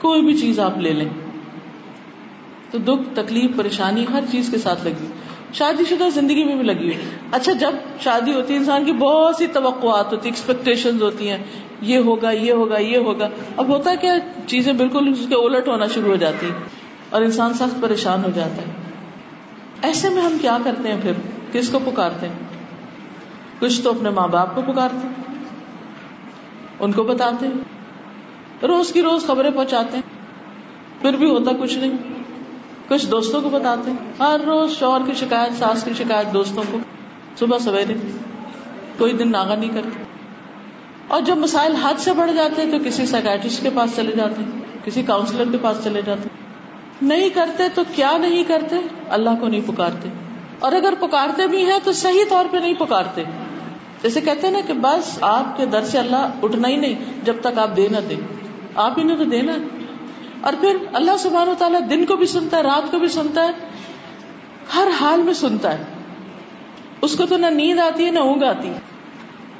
[0.00, 1.08] کوئی بھی چیز آپ لے لیں۔
[2.70, 5.06] تو دکھ، تکلیف، پریشانی ہر چیز کے ساتھ لگی۔
[5.52, 7.00] شادی شدہ زندگی میں بھی لگی ہوئی
[7.32, 11.38] اچھا جب شادی ہوتی ہے، انسان کی بہت سی توقعات ہوتی ایکسپیکٹیشن ہوتی ہیں۔
[11.80, 14.14] یہ ہوگا یہ ہوگا یہ ہوگا۔ اب ہوتا ہے کیا
[14.46, 16.50] چیزیں بالکل اس کے الٹ ہونا شروع ہو جاتی
[17.10, 18.72] اور انسان سخت پریشان ہو جاتا ہے۔
[19.82, 21.12] ایسے میں ہم کیا کرتے ہیں پھر؟
[21.52, 22.34] کس کو پکارتے ہیں؟
[23.58, 25.29] کچھ تو اپنے ماں باپ کو پکارتے ہیں۔
[26.80, 27.46] ان کو بتاتے
[28.62, 30.02] روز کی روز خبریں پہنچاتے ہیں۔
[31.02, 31.96] پھر بھی ہوتا کچھ نہیں۔
[32.88, 36.78] کچھ دوستوں کو بتاتے ہیں۔ ہر روز شوہر کی شکایت، ساس کی شکایت دوستوں کو۔
[37.38, 37.94] صبح سویرے۔
[38.98, 40.02] کوئی دن ناغا نہیں کرتے۔
[41.08, 44.42] اور جب مسائل حد سے بڑھ جاتے ہیں تو کسی سائکٹرسٹ کے پاس چلے جاتے
[44.42, 46.46] ہیں۔ کسی کاؤنسلر کے پاس چلے جاتے ہیں۔
[47.02, 48.76] نہیں کرتے تو کیا نہیں کرتے؟
[49.08, 50.08] اللہ کو نہیں پکارتے۔
[50.58, 53.24] اور اگر پکارتے بھی ہیں تو صحیح طور پہ نہیں پکارتے۔
[54.02, 57.34] جیسے کہتے ہیں نا کہ بس آپ کے در سے اللہ اٹھنا ہی نہیں، جب
[57.40, 58.16] تک آپ دے نہ دیں۔
[58.74, 59.52] آپ ہی نے تو دینا۔
[60.40, 63.44] اور پھر اللہ سبحان و تعالیٰ دن کو بھی سنتا ہے، رات کو بھی سنتا
[63.44, 63.50] ہے،
[64.74, 65.84] ہر حال میں سنتا ہے۔
[67.02, 68.78] اس کو تو نہ نیند آتی ہے، نہ اونگ آتی۔ ہے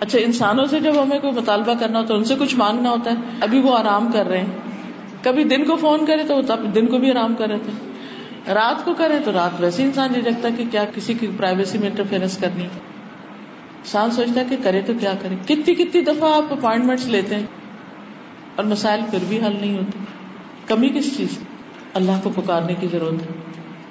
[0.00, 3.10] اچھا انسانوں سے جب ہمیں کوئی مطالبہ کرنا ہوتا ہے، ان سے کچھ مانگنا ہوتا
[3.10, 4.56] ہے، ابھی وہ آرام کر رہے ہیں۔
[5.22, 6.40] کبھی دن کو فون کرے تو
[6.74, 7.90] دن کو بھی آرام کر رہے تھے۔
[8.54, 11.88] رات کو کرے تو رات ویسے انسان نہیں رکھتا کہ کیا کسی کی پرائیویسی میں
[11.88, 12.89] انٹرفیئرنس کرنی ہے۔
[13.80, 17.46] انسان سوچتا ہے کہ کرے تو کیا کرے؟ کتنی کتنی دفعہ آپ اپوائنٹمنٹ لیتے ہیں
[18.56, 19.98] اور مسائل پھر بھی حل نہیں ہوتے۔
[20.66, 21.38] کمی کس چیز
[21.94, 23.26] اللہ کو پکارنے کی ضرورت ہے۔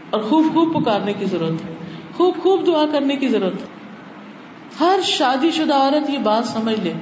[0.10, 1.76] اور خوب خوب پکارنے کی ضرورت ہے۔
[2.18, 3.68] خوب خوب دعا کرنے کی ضرورت ہے۔
[4.80, 6.94] ہر شادی شدہ عورت یہ بات سمجھ لے۔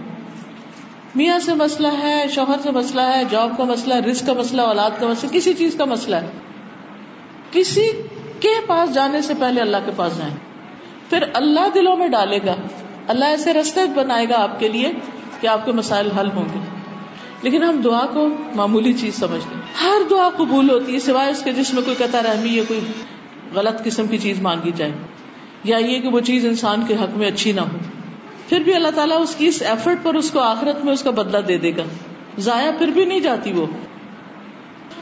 [1.15, 4.62] میاں سے مسئلہ ہے، شوہر سے مسئلہ ہے، جاب کا مسئلہ ہے رسک کا مسئلہ،
[4.62, 6.28] اولاد کا مسئلہ، کسی چیز کا مسئلہ ہے۔
[7.52, 7.91] کسی
[8.39, 10.36] کے پاس جانے سے پہلے اللہ کے پاس جائیں۔
[11.09, 12.55] پھر اللہ دلوں میں ڈالے گا۔
[13.07, 14.91] اللہ ایسے رستے بنائے گا آپ کے لیے
[15.41, 16.59] کہ آپ کے مسائل حل ہوں گے۔
[17.41, 21.51] لیکن ہم دعا کو معمولی چیز سمجھتے ہر دعا قبول ہوتی ہے، سوائے اس کے
[21.51, 22.79] جس میں کوئی کہتا رحمی یا کوئی
[23.55, 24.91] غلط قسم کی چیز مانگی جائے،
[25.63, 27.77] یا یہ کہ وہ چیز انسان کے حق میں اچھی نہ ہو۔
[28.49, 31.11] پھر بھی اللہ تعالیٰ اس کی اس ایفرٹ پر اس کو آخرت میں اس کا
[31.11, 31.83] بدلہ دے دے گا۔
[32.37, 33.65] ضائع پھر بھی نہیں جاتی وہ۔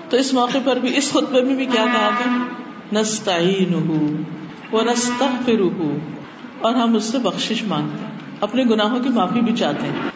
[0.10, 3.74] تو اس موقع پر بھی، اس خطبے میں بھی کیا کہا گیا؟ نستعین
[6.62, 8.12] اور ہم اس سے بخش مانگتے ہیں۔
[8.42, 10.10] اپنے گناہوں کی معافی بھی چاہتے ہیں۔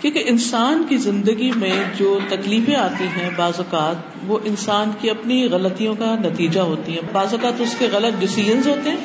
[0.00, 5.48] کیونکہ انسان کی زندگی میں جو تکلیفیں آتی ہیں بعض اوقات، وہ انسان کی اپنی
[5.48, 8.96] غلطیوں کا نتیجہ ہوتی ہیں۔ بعض اوقات اس کے غلط ڈسیزنس ہوتے ہیں،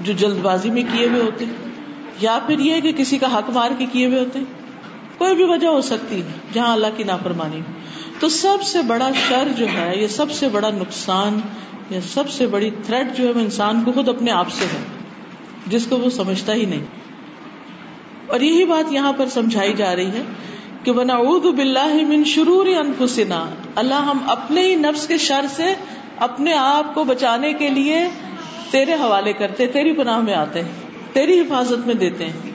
[0.00, 1.52] جو جلد بازی میں کیے ہوئے ہوتے ہیں،
[2.20, 4.46] یا پھر یہ کہ کسی کا حق مار کے کیے ہوئے ہوتے ہیں۔
[5.18, 7.60] کوئی بھی وجہ ہو سکتی ہے، جہاں اللہ کی نافرمانی
[8.18, 11.40] تو سب سے بڑا شر جو ہے یہ سب سے بڑا نقصان
[11.90, 14.78] یا سب سے بڑی تھریٹ جو ہے وہ انسان کو خود اپنے آپ سے ہے،
[15.66, 16.84] جس کو وہ سمجھتا ہی نہیں۔
[18.26, 20.22] اور یہی بات یہاں پر سمجھائی جا رہی ہے
[20.84, 25.74] کہ بنا ارد بلّہ من شرور انفسنا اللہ ہم اپنے ہی نفس کے شر سے
[26.16, 28.08] اپنے آپ کو بچانے کے لیے
[28.70, 30.68] تیرے حوالے کرتے، تیری پناہ میں آتے ہیں
[31.12, 32.50] تیری حفاظت میں دیتے۔ ہیں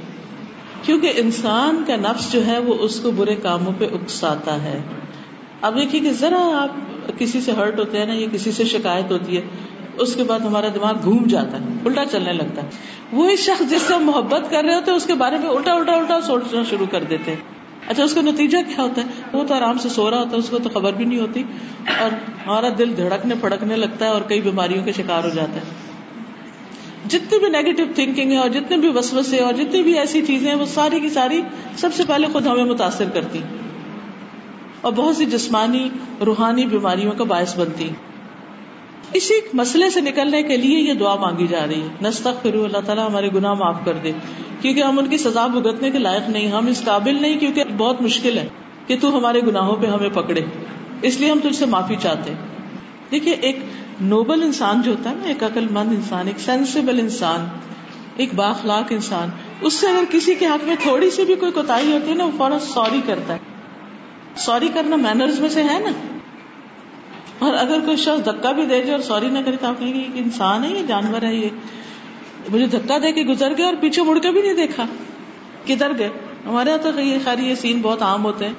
[0.84, 4.82] کیونکہ انسان کا نفس جو ہے وہ اس کو برے کاموں پہ اکساتا ہے۔
[5.62, 6.70] اب دیکھیے کہ ذرا آپ
[7.18, 9.42] کسی سے ہرٹ ہوتے ہیں نا یا کسی سے شکایت ہوتی ہے،
[9.98, 12.70] اس کے بعد ہمارا دماغ گھوم جاتا ہے، الٹا چلنے لگتا ہے۔
[13.12, 15.74] وہی شخص جس سے ہم محبت کر رہے ہوتے ہیں، اس کے بارے میں الٹا
[15.74, 19.44] الٹا الٹا سوچنا شروع کر دیتے ہیں۔ اچھا اس کا نتیجہ کیا ہوتا ہے؟ وہ
[19.44, 21.44] تو آرام سے سو رہا ہوتا ہے، اس کو تو خبر بھی نہیں ہوتی۔
[22.02, 22.12] اور
[22.46, 25.94] ہمارا دل دھڑکنے پھڑکنے لگتا ہے اور کئی بیماریوں کے شکار ہو جاتا ہے۔
[27.10, 30.58] جتنی بھی نیگیٹو تھنکنگ ہے اور جتنے بھی وسوسے اور جتنی بھی ایسی چیزیں ہیں،
[30.58, 31.42] وہ ساری کی ساری
[31.78, 33.42] سب سے پہلے خود ہمیں متاثر کرتی
[34.84, 35.90] اور بہت سی جسمانی،
[36.26, 37.90] روحانی بیماریوں کا باعث بنتی۔
[39.14, 42.78] اسی مسئلے سے نکلنے کے لیے یہ دعا مانگی جا رہی۔ ہے نستق پھر اللہ
[42.86, 44.12] تعالیٰ ہمارے گناہ معاف کر دے۔
[44.62, 48.02] کیونکہ ہم ان کی سزا بھگتنے کے لائق نہیں، ہم اس قابل نہیں کیونکہ بہت
[48.02, 48.48] مشکل ہے
[48.88, 50.42] کہ تو ہمارے گناہوں پہ ہمیں پکڑے۔
[51.02, 52.34] اس لیے ہم تجھ سے معافی چاہتے
[53.12, 53.60] دیکھیے، ایک
[54.02, 57.46] نوبل انسان جو ہوتا ہے نا، ایک عقل مند انسان، ایک سینسیبل انسان،
[58.18, 59.30] ایک باخلاق انسان،
[59.62, 62.26] اس سے اگر کسی کے حق میں تھوڑی سی بھی کوئی کوتا ہوتی ہے نا،
[62.26, 63.53] وہ فوراً سوری کرتا ہے۔
[64.36, 66.18] سوری کرنا مینرز میں سے ہے نا؟
[67.40, 69.94] اور اگر کوئی شخص دھکا بھی دے دے اور سوری نہ کرے تو آپ کہیں
[69.94, 71.50] گے کہ انسان ہے، یہ جانور ہے، یہ
[72.50, 74.86] مجھے دھکا دے کے گزر گیا اور پیچھے مڑ کے بھی نہیں دیکھا۔
[75.66, 76.10] کدھر گئے؟
[76.46, 78.54] ہمارے یہاں تو یہ خیر یہ سین بہت عام ہوتے ہیں۔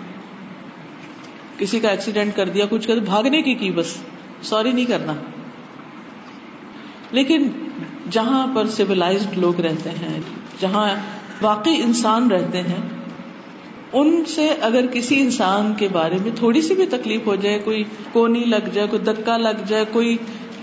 [1.58, 3.96] کسی کا ایکسیڈینٹ کر دیا، کچھ کر بھاگنے کی کی بس۔
[4.42, 5.12] سوری نہیں کرنا۔
[7.10, 7.48] لیکن
[8.10, 10.20] جہاں پر سیولازڈ لوگ رہتے ہیں،
[10.60, 10.94] جہاں
[11.42, 13.03] واقعی انسان رہتے ہیں
[13.94, 17.84] ان سے اگر کسی انسان کے بارے میں تھوڑی سی بھی تکلیف ہو جائے، کوئی
[18.12, 20.16] کونی لگ جائے، کوئی دکا لگ جائے، کوئی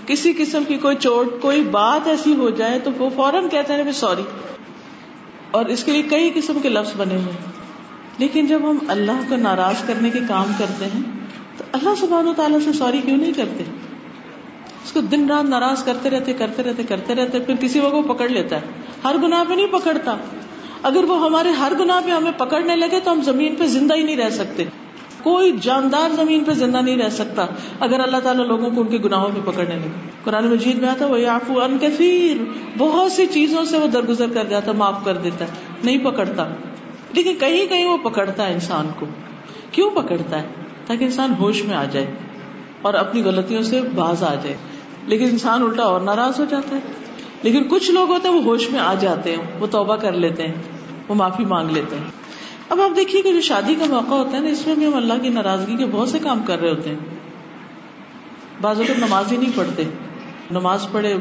[0.06, 3.92] کسی قسم کی کوئی چوٹ، کوئی بات ایسی ہو جائے، تو وہ فوراً کہتے ہیں
[3.92, 4.22] سوری۔
[5.50, 7.32] اور اس کے لیے کئی قسم کے لفظ بنے ہوئے
[8.18, 11.02] لیکن جب ہم اللہ کو ناراض کرنے کے کام کرتے ہیں،
[11.56, 13.64] تو اللہ سبحانہ و تعالیٰ سے سوری کیوں نہیں کرتے؟
[14.84, 18.14] اس کو دن رات ناراض کرتے رہتے کرتے رہتے کرتے رہتے، پھر کسی وقت وہ
[18.14, 18.60] پکڑ لیتا ہے۔
[19.04, 20.16] ہر گناہ پہ نہیں پکڑتا۔
[20.82, 24.02] اگر وہ ہمارے ہر گناہ پہ ہمیں پکڑنے لگے تو ہم زمین پہ زندہ ہی
[24.02, 24.64] نہیں رہ سکتے۔
[25.22, 27.46] کوئی جاندار زمین پہ زندہ نہیں رہ سکتا
[27.80, 31.06] اگر اللہ تعالیٰ لوگوں کو ان کے گناہوں پہ پکڑنے لگے۔ قرآن مجید میں آتا
[31.06, 32.36] وہ آفو ان کثیر
[32.78, 35.50] بہت سی چیزوں سے وہ درگزر کر جاتا معاف کر دیتا ہے،
[35.84, 36.48] نہیں پکڑتا۔
[37.12, 39.06] لیکن کہیں کہیں وہ پکڑتا ہے انسان کو۔
[39.70, 40.46] کیوں پکڑتا ہے؟
[40.86, 42.14] تاکہ انسان ہوش میں آ جائے
[42.82, 44.56] اور اپنی غلطیوں سے باز آ جائے۔
[45.06, 46.80] لیکن انسان الٹا اور ناراض ہو جاتا ہے۔
[47.42, 50.46] لیکن کچھ لوگ ہوتے ہیں، وہ ہوش میں آ جاتے ہیں، وہ توبہ کر لیتے
[50.46, 50.54] ہیں۔
[51.12, 52.04] وہ معافی مانگ لیتے ہیں۔
[52.68, 54.94] اب آپ دیکھیے کہ جو شادی کا موقع ہوتا ہے نا، اس میں بھی ہم
[54.94, 56.96] اللہ کی ناراضگی کے بہت سے کام کر رہے ہوتے ہیں۔
[58.60, 59.84] بعض اوقات نماز ہی نہیں پڑھتے۔
[60.50, 61.16] نماز پڑھے،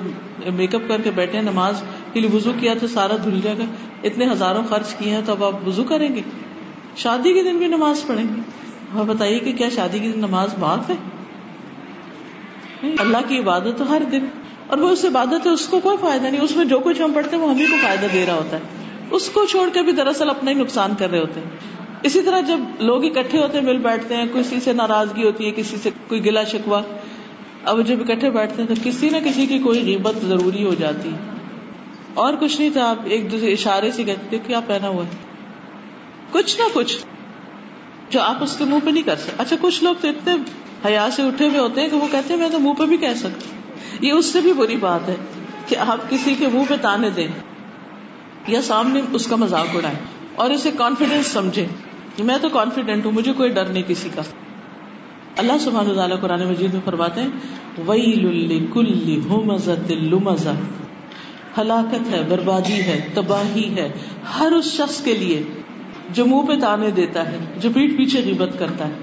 [0.54, 3.64] میک اپ کر کے بیٹھے، نماز کے لیے وزو کیا تو سارا دھل جائے گا۔
[4.04, 6.22] اتنے ہزاروں خرچ کیے ہیں تو اب آپ وزو کریں گے۔
[6.96, 8.42] شادی کے دن بھی نماز پڑھیں گے۔
[9.00, 10.96] آپ بتائیے کہ کیا شادی کے دن نماز معاف ہے؟
[13.00, 14.26] اللہ کی عبادت تو ہر دن۔
[14.68, 17.12] اور وہ اس عبادت ہے، اس کو کوئی فائدہ نہیں۔ اس میں جو کچھ ہم
[17.16, 18.62] پڑھتے ہیں، وہ ہمیں کو فائدہ دے رہا ہوتا ہے۔
[19.12, 21.50] اس کو چھوڑ کے بھی دراصل اپنا ہی نقصان کر رہے ہوتے ہیں۔
[22.04, 25.52] اسی طرح جب لوگ اکٹھے ہوتے ہیں، مل بیٹھتے ہیں، کسی سے ناراضگی ہوتی ہے،
[25.52, 26.82] کسی سے کوئی گلا شکوا،
[27.66, 31.10] اب جب اکٹھے بیٹھتے ہیں تو کسی نہ کسی کی کوئی غیبت ضروری ہو جاتی
[32.14, 35.18] اور کچھ نہیں تھا، آپ ایک دوسرے اشارے سے کہتے کیا پہنا ہوا ہے۔
[36.32, 36.98] کچھ نہ کچھ
[38.10, 40.36] جو آپ اس کے منہ پہ نہیں کر سکتے۔ اچھا کچھ لوگ تو اتنے
[40.86, 42.98] حیا سے اٹھے ہوئے ہوتے ہیں کہ وہ کہتے ہیں، میں تو منہ پہ بھی
[42.98, 43.56] کہہ سکتا
[44.06, 45.16] یہ اس سے بھی بری بات ہے
[45.68, 47.28] کہ آپ کسی کے منہ پہ تانے دیں۔
[48.48, 49.96] یا سامنے اس کا مذاق اڑائے
[50.36, 51.66] اور اسے کانفیڈینس سمجھے۔
[52.20, 54.22] میں تو کانفیڈینٹ ہوں، مجھے کوئی ڈر نہیں کسی کا۔
[55.38, 57.28] اللہ سبحان تعالیٰ قرآن مجید میں فرماتے ہیں
[57.88, 59.20] وئی کل
[61.58, 63.92] ہلاکت ہے، بربادی ہے، تباہی ہے،
[64.40, 65.44] ہر اس شخص کے لیے
[66.10, 68.94] جو منہ پہ تانے دیتا ہے، جو پیٹ پیچھے غیبت کرتا ہے۔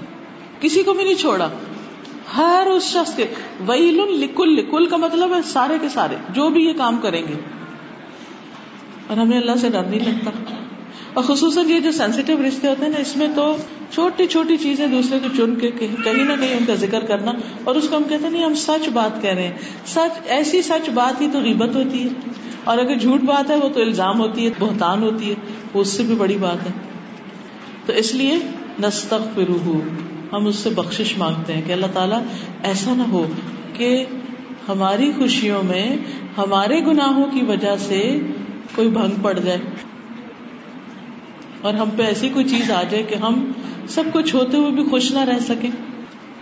[0.61, 1.49] کسی کو بھی نہیں چھوڑا۔
[2.37, 3.27] ہر اس شخص کے۔
[3.67, 7.58] ویل لکل لکل کا مطلب ہے سارے کے سارے، جو بھی یہ کام کریں گے۔
[9.09, 10.31] اور ہمیں اللہ سے ڈر نہیں لگتا۔
[11.15, 13.57] اور خصوصاً یہ جو سینسیٹیو رشتے ہوتے ہیں نا، اس میں تو
[13.91, 17.33] چھوٹی چھوٹی چیزیں دوسرے کو چن کے کہیں نہ کہیں ان کا ذکر کرنا
[17.65, 19.53] اور اس کو ہم کہتے ہیں، نہیں، ہم سچ بات کہہ رہے ہیں۔
[19.87, 22.09] سچ، ایسی سچ بات ہی تو غیبت ہوتی ہے۔
[22.65, 25.35] اور اگر جھوٹ بات ہے، وہ تو الزام ہوتی ہے، بہتان ہوتی ہے۔
[25.75, 26.73] وہ اس سے بھی بڑی بات ہے۔
[27.87, 28.39] تو اس لیے
[28.83, 29.39] نستخ
[30.33, 32.23] ہم اس سے بخش مانگتے ہیں کہ اللہ تعالیٰ
[32.63, 33.27] ایسا نہ ہو
[33.73, 34.05] کہ
[34.69, 35.97] ہماری خوشیوں میں،
[36.39, 38.21] ہمارے گناہوں کی وجہ سے
[38.75, 39.59] کوئی بھنگ پڑ جائے۔
[41.61, 43.53] اور ہم پہ ایسی کوئی چیز آ جائے کہ ہم
[43.89, 45.71] سب کچھ ہوتے ہوئے بھی خوش نہ رہ سکیں۔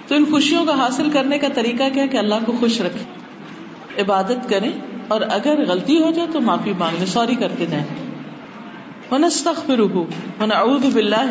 [0.08, 3.04] تو ان خوشیوں کا حاصل کرنے کا طریقہ کیا کہ اللہ کو خوش رکھے
[4.02, 4.72] عبادت کریں۔
[5.08, 7.84] اور اگر غلطی ہو جائے تو معافی مانگ لیں سوری کر کے جائیں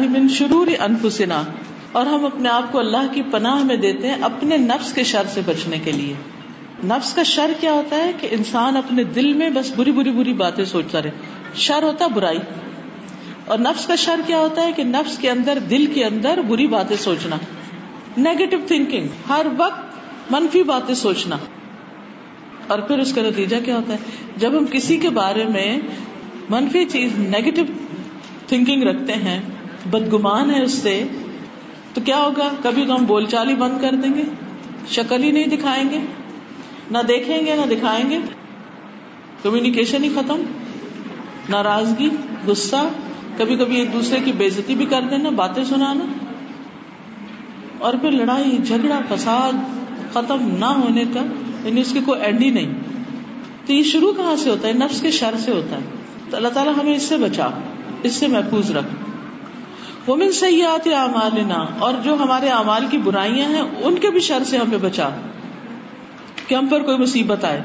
[0.08, 1.44] من شرور انفسنا۔
[1.92, 5.24] اور ہم اپنے آپ کو اللہ کی پناہ میں دیتے ہیں، اپنے نفس کے شر
[5.34, 6.14] سے بچنے کے لیے۔
[6.84, 10.34] نفس کا شر کیا ہوتا ہے کہ انسان اپنے دل میں بس بری بری بری
[10.34, 11.12] باتیں سوچتا رہے۔
[11.56, 12.40] شر ہوتا برائی۔
[13.46, 16.68] اور نفس کا شر کیا ہوتا ہے کہ نفس کے اندر، دل کے اندر بری
[16.68, 17.36] باتیں سوچنا۔
[18.18, 19.86] نیگیٹو تھنکنگ ہر وقت
[20.32, 21.38] منفی باتیں سوچنا۔
[22.68, 23.98] اور پھر اس کا نتیجہ کیا ہوتا ہے؟
[24.38, 25.78] جب ہم کسی کے بارے میں
[26.50, 27.62] منفی چیز نیگیٹو
[28.48, 29.42] تھنکنگ رکھتے ہیں،
[29.92, 31.04] بدگمان ہے اس سے،
[31.94, 34.24] تو کیا ہوگا؟ کبھی تو ہم بول چال ہی بند کر دیں گے،
[34.90, 36.00] شکل ہی نہیں دکھائیں گے۔
[36.92, 38.20] نہ دیکھیں گے، نہ دکھائیں گے۔
[39.44, 40.42] کمیونیکیشن ہی ختم۔
[41.50, 42.10] ناراضگی،
[42.48, 42.88] غصہ
[43.38, 46.06] کبھی کبھی ایک دوسرے کی بےزتی بھی کر دینا، باتیں سنانا۔
[47.78, 49.54] اور پھر لڑائی، جھگڑا، فساد
[50.14, 51.22] ختم نہ ہونے کا
[51.66, 52.74] یعنی اس کی کوئی اینڈ ہی نہیں۔
[53.66, 55.82] تو یہ شروع کہاں سے ہوتا ہے؟ نفس کے شر سے ہوتا ہے۔
[56.30, 57.50] تو اللہ تعالیٰ ہمیں اس سے بچا،
[58.04, 58.88] اس سے محفوظ رکھ۔
[60.08, 64.44] وہ من سیاحت اعمالنا اور جو ہمارے اعمال کی برائیاں ہیں، ان کے بھی شر
[64.44, 65.10] سے ہمیں بچا۔
[66.48, 67.62] کہ ہم پر کوئی مصیبت آئے۔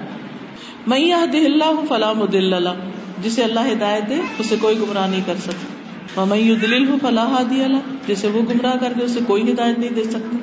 [0.86, 2.86] میں یہ اللہ فلاں دل اللہ
[3.22, 7.62] جسے اللہ ہدایت دے، اسے کوئی گمراہ نہیں کر سکتا۔ میں دلیل ہوں فلاح دی
[7.64, 10.36] اللہ جسے وہ گمراہ کر کے اسے کوئی ہدایت نہیں دے سکتا۔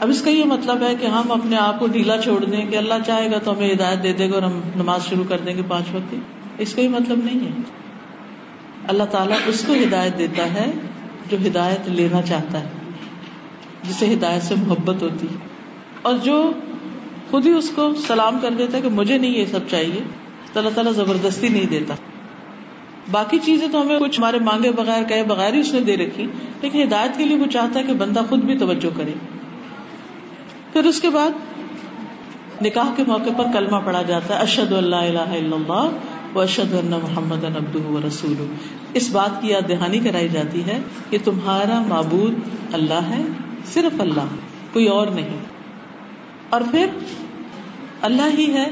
[0.00, 2.76] اب اس کا یہ مطلب ہے کہ ہم اپنے آپ کو ڈھیلا چھوڑ دیں، کہ
[2.76, 5.56] اللہ چاہے گا تو ہمیں ہدایت دے دے گا اور ہم نماز شروع کر دیں
[5.56, 6.14] گے پانچ وقت
[6.58, 7.62] اس کا یہ مطلب نہیں ہے۔
[8.88, 10.70] اللہ تعالیٰ اس کو ہدایت دیتا ہے
[11.30, 12.68] جو ہدایت لینا چاہتا ہے،
[13.82, 15.26] جسے ہدایت سے محبت ہوتی
[16.02, 16.36] اور جو
[17.32, 20.00] خود ہی اس کو سلام کر دیتا ہے کہ مجھے نہیں یہ سب چاہیے۔
[20.52, 21.94] تو اللہ تعالیٰ زبردستی نہیں دیتا۔
[23.10, 26.26] باقی چیزیں تو ہمیں کچھ ہمارے مانگے بغیر کہے بغیر ہی اس نے دے رکھی،
[26.62, 29.12] لیکن ہدایت کے لیے وہ چاہتا ہے کہ بندہ خود بھی توجہ کرے۔
[30.72, 31.30] پھر اس کے بعد
[32.62, 35.88] نکاح کے موقع پر کلمہ پڑا جاتا ہے اشد اللہ الہ الا اللہ
[36.34, 38.46] و اشد اللہ محمد و رسول
[38.94, 40.80] اس بات کی یاد دہانی کرائی جاتی ہے
[41.10, 42.34] کہ تمہارا معبود
[42.72, 43.22] اللہ ہے،
[43.66, 44.26] صرف اللہ،
[44.72, 45.38] کوئی اور نہیں۔
[46.52, 46.86] اور پھر
[48.02, 48.66] اللہ ہی ہے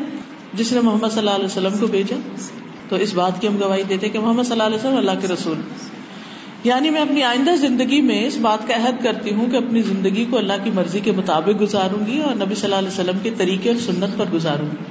[0.54, 2.16] جس نے محمد صلی اللہ علیہ وسلم کو بھیجا۔
[2.88, 5.28] تو اس بات کی ہم گواہی دیتے کہ محمد صلی اللہ علیہ وسلم اللہ کے
[5.28, 5.60] رسول
[6.64, 10.24] یعنی میں اپنی آئندہ زندگی میں اس بات کا عہد کرتی ہوں کہ اپنی زندگی
[10.30, 13.30] کو اللہ کی مرضی کے مطابق گزاروں گی اور نبی صلی اللہ علیہ وسلم کے
[13.36, 14.84] طریقے اور سنت پر گزاروں گی۔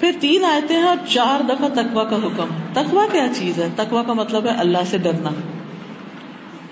[0.00, 4.02] پھر تین آیتیں ہیں اور چار دفعہ تقوا کا حکم۔ تقوا کیا چیز ہے؟ تقوا
[4.02, 5.30] کا مطلب ہے اللہ سے ڈرنا۔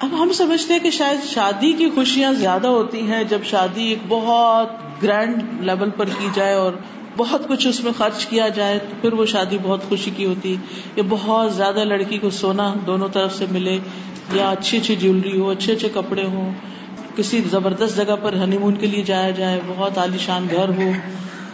[0.02, 3.98] اب ہم سمجھتے ہیں کہ شاید شادی کی خوشیاں زیادہ ہوتی ہیں جب شادی ایک
[4.08, 4.68] بہت
[5.02, 6.72] گرینڈ لیول پر کی جائے اور
[7.16, 10.56] بہت کچھ اس میں خرچ کیا جائے، تو پھر وہ شادی بہت خوشی کی ہوتی،
[10.96, 13.78] یا بہت زیادہ لڑکی کو سونا دونوں طرف سے ملے،
[14.32, 16.52] یا اچھی اچھی جیولری ہو، اچھے اچھے کپڑے ہوں،
[17.16, 20.92] کسی زبردست جگہ پر ہنی مون کے لیے جایا جائے، بہت عالیشان گھر ہو،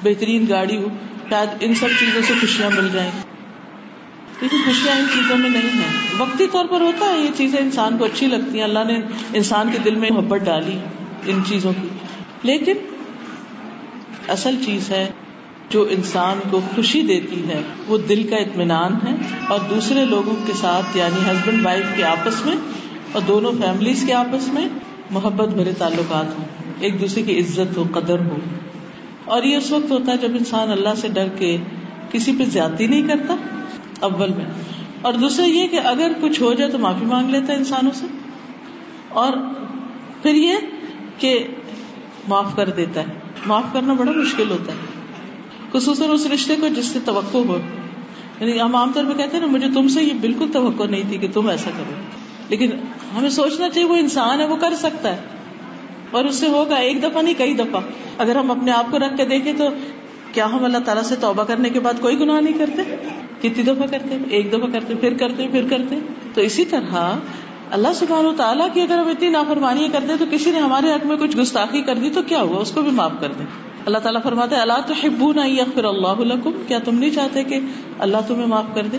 [0.02, 0.88] بہترین گاڑی ہو،
[1.30, 3.10] شاید ان سب چیزوں سے خوشیاں مل جائیں۔
[4.40, 7.98] لیکن خوشیاں ان چیزوں میں نہیں ہے وقتی طور پر ہوتا ہے، یہ چیزیں انسان
[7.98, 9.00] کو اچھی لگتی ہیں۔ اللہ نے
[9.34, 10.78] انسان کے دل میں محبت ڈالی
[11.26, 11.88] ان چیزوں کی۔
[12.42, 12.72] لیکن
[14.28, 15.10] اصل چیز ہے،
[15.70, 19.14] جو انسان کو خوشی دیتی ہے، وہ دل کا اطمینان ہے
[19.48, 22.56] اور دوسرے لوگوں کے ساتھ یعنی ہسبینڈ وائف کے آپس میں
[23.12, 24.68] اور دونوں فیملیز کے آپس میں
[25.10, 26.44] محبت بھرے تعلقات ہوں۔
[26.80, 28.36] ایک دوسرے کی عزت ہو، قدر ہو۔
[29.24, 31.56] اور یہ اس وقت ہوتا ہے جب انسان اللہ سے ڈر کے
[32.12, 33.36] کسی پہ زیادتی نہیں کرتا۔
[34.00, 34.44] اول میں۔
[35.02, 38.06] اور دوسرا یہ کہ اگر کچھ ہو جائے تو معافی مانگ لیتا ہے انسانوں سے۔
[39.08, 39.32] اور
[40.22, 40.54] پھر یہ
[41.18, 41.46] کہ
[42.28, 43.06] معاف کر دیتا ہے۔
[43.46, 44.78] معاف کرنا بڑا مشکل ہوتا ہے۔
[45.72, 47.58] خصوصاً اس رشتے کو جس سے توقع ہو۔
[48.40, 51.02] یعنی ہم عام طور پہ کہتے ہیں نا، مجھے تم سے یہ بالکل توقع نہیں
[51.08, 51.92] تھی کہ تم ایسا کرو۔
[52.48, 52.70] لیکن
[53.18, 55.20] ہمیں سوچنا چاہیے وہ انسان ہے، وہ کر سکتا ہے۔
[56.10, 57.80] اور اس سے ہوگا ایک دفعہ نہیں، کئی دفعہ۔
[58.18, 59.68] اگر ہم اپنے آپ کو رکھ کے دیکھیں تو
[60.38, 62.82] کیا ہم اللہ تعالیٰ سے توبہ کرنے کے بعد کوئی گناہ نہیں کرتے؟
[63.38, 65.98] کتنی دفعہ کرتے ایک دفعہ کرتے پھر کرتے پھر کرتے
[66.34, 67.16] تو اسی طرح
[67.70, 71.06] اللہ سبحان و تعالیٰ کی اگر ہم اتنی نافرمانی کرتے تو کسی نے ہمارے حق
[71.06, 73.46] میں کچھ گستاخی کر دی تو کیا ہوا؟ اس کو بھی معاف کر دیں۔
[73.86, 75.40] اللہ تعالیٰ فرماتے اللہ تو ہبو نہ
[75.74, 77.60] پھر اللہ کیا تم نہیں چاہتے کہ
[77.98, 78.96] اللہ تمہیں معاف کر دے؟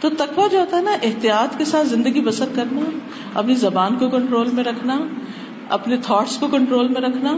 [0.00, 2.98] تو تقوا جو ہوتا ہے نا، احتیاط کے ساتھ زندگی بسر کرنا،
[3.34, 4.98] اپنی زبان کو کنٹرول میں رکھنا،
[5.68, 7.36] اپنے تھاٹس کو کنٹرول میں رکھنا،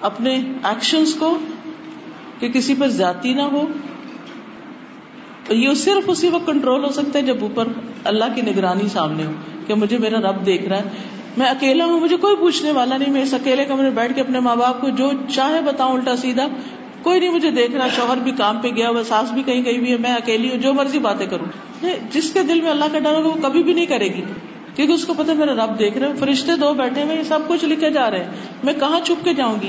[0.00, 0.34] اپنے
[0.64, 1.38] ایکشنس کو
[2.38, 3.66] کہ کسی پر زیادتی نہ ہو
[5.50, 7.68] یہ صرف اسی وقت کنٹرول ہو سکتا ہے جب اوپر
[8.04, 9.32] اللہ کی نگرانی سامنے ہو
[9.66, 10.82] کہ مجھے میرا رب دیکھ رہا ہے۔
[11.36, 14.40] میں اکیلا ہوں، مجھے کوئی پوچھنے والا نہیں، میں اس اکیلے کمرے بیٹھ کے اپنے
[14.40, 16.46] ماں باپ کو جو چاہے بتاؤں، الٹا سیدھا۔
[17.02, 19.78] کوئی نہیں مجھے دیکھ رہا، شوہر بھی کام پہ گیا ہوا ساس بھی کہیں کہیں
[19.78, 21.46] بھی ہے، میں اکیلی ہوں، جو مرضی باتیں کروں۔
[22.10, 24.22] جس کے دل میں اللہ کا ڈر ہوگا وہ کبھی بھی نہیں کرے گی۔
[24.74, 27.64] کیونکہ اس کو پتا میرا رب دیکھ رہے فرشتے دو بیٹھے ہوئے یہ سب کچھ
[27.64, 28.30] لکھے جا رہے ہیں۔
[28.64, 29.68] میں کہاں چھپ کے جاؤں گی؟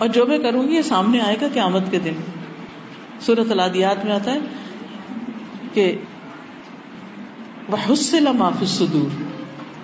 [0.00, 2.12] اور جو میں کروں گی یہ سامنے آئے گا قیامت کے دن۔
[3.20, 4.38] سورت الادیات میں آتا ہے
[5.74, 5.96] کہ
[7.68, 9.22] وہ معاف صدور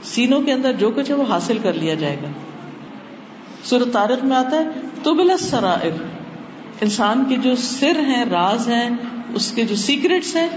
[0.03, 2.27] سینوں کے اندر جو کچھ ہے وہ حاصل کر لیا جائے گا۔
[3.65, 4.65] سورت تارک میں آتا ہے
[5.03, 5.93] تو بلا سرائر
[6.81, 8.91] انسان کے جو سر ہیں، راز ہیں،
[9.35, 10.49] اس کے جو سیکرٹس ہیں،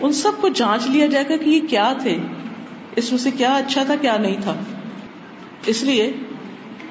[0.00, 2.18] ان سب کو جانچ لیا جائے گا کہ یہ کیا تھے۔
[2.96, 4.54] اس میں سے کیا اچھا تھا، کیا نہیں تھا۔
[5.66, 6.12] اس لیے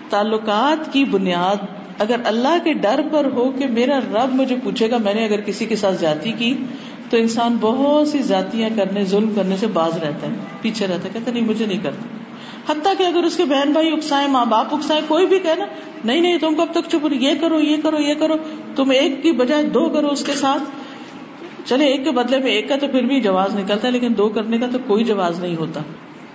[0.10, 4.98] تعلقات کی بنیاد اگر اللہ کے ڈر پر ہو کہ میرا رب مجھے پوچھے گا،
[4.98, 6.54] میں نے اگر کسی کے ساتھ جاتی کی،
[7.10, 11.10] تو انسان بہت سی ذاتیاں کرنے، ظلم کرنے سے باز رہتا ہے، پیچھے رہتا ہے،
[11.14, 12.18] کہتا نہیں، مجھے نہیں کرتا
[12.70, 15.66] حتیٰ کہ اگر اس کے بہن بھائی اکسائے ماں باپ اکسائے کوئی بھی کہنا
[16.06, 18.34] نہیں نہیں، تم کب تک چپ یہ کرو یہ کرو یہ کرو،
[18.76, 20.64] تم ایک کی بجائے دو کرو اس کے ساتھ۔
[21.66, 24.30] چلے، ایک کے بدلے میں ایک کا تو پھر بھی جواز نکلتا ہے، لیکن دو
[24.30, 25.82] کرنے کا تو کوئی جواز نہیں ہوتا۔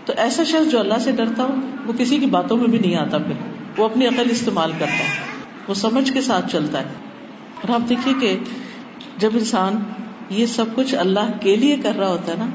[0.04, 1.54] تو ایسا شخص جو اللہ سے ڈرتا ہو،
[1.86, 5.31] وہ کسی کی باتوں میں بھی نہیں آتا پھر، وہ اپنی عقل استعمال کرتا ہے۔
[5.68, 6.84] وہ سمجھ کے ساتھ چلتا ہے۔
[7.62, 8.38] اور آپ دیکھیے کہ
[9.16, 9.76] جب انسان
[10.30, 12.46] یہ سب کچھ اللہ کے لیے کر رہا ہوتا ہے نا،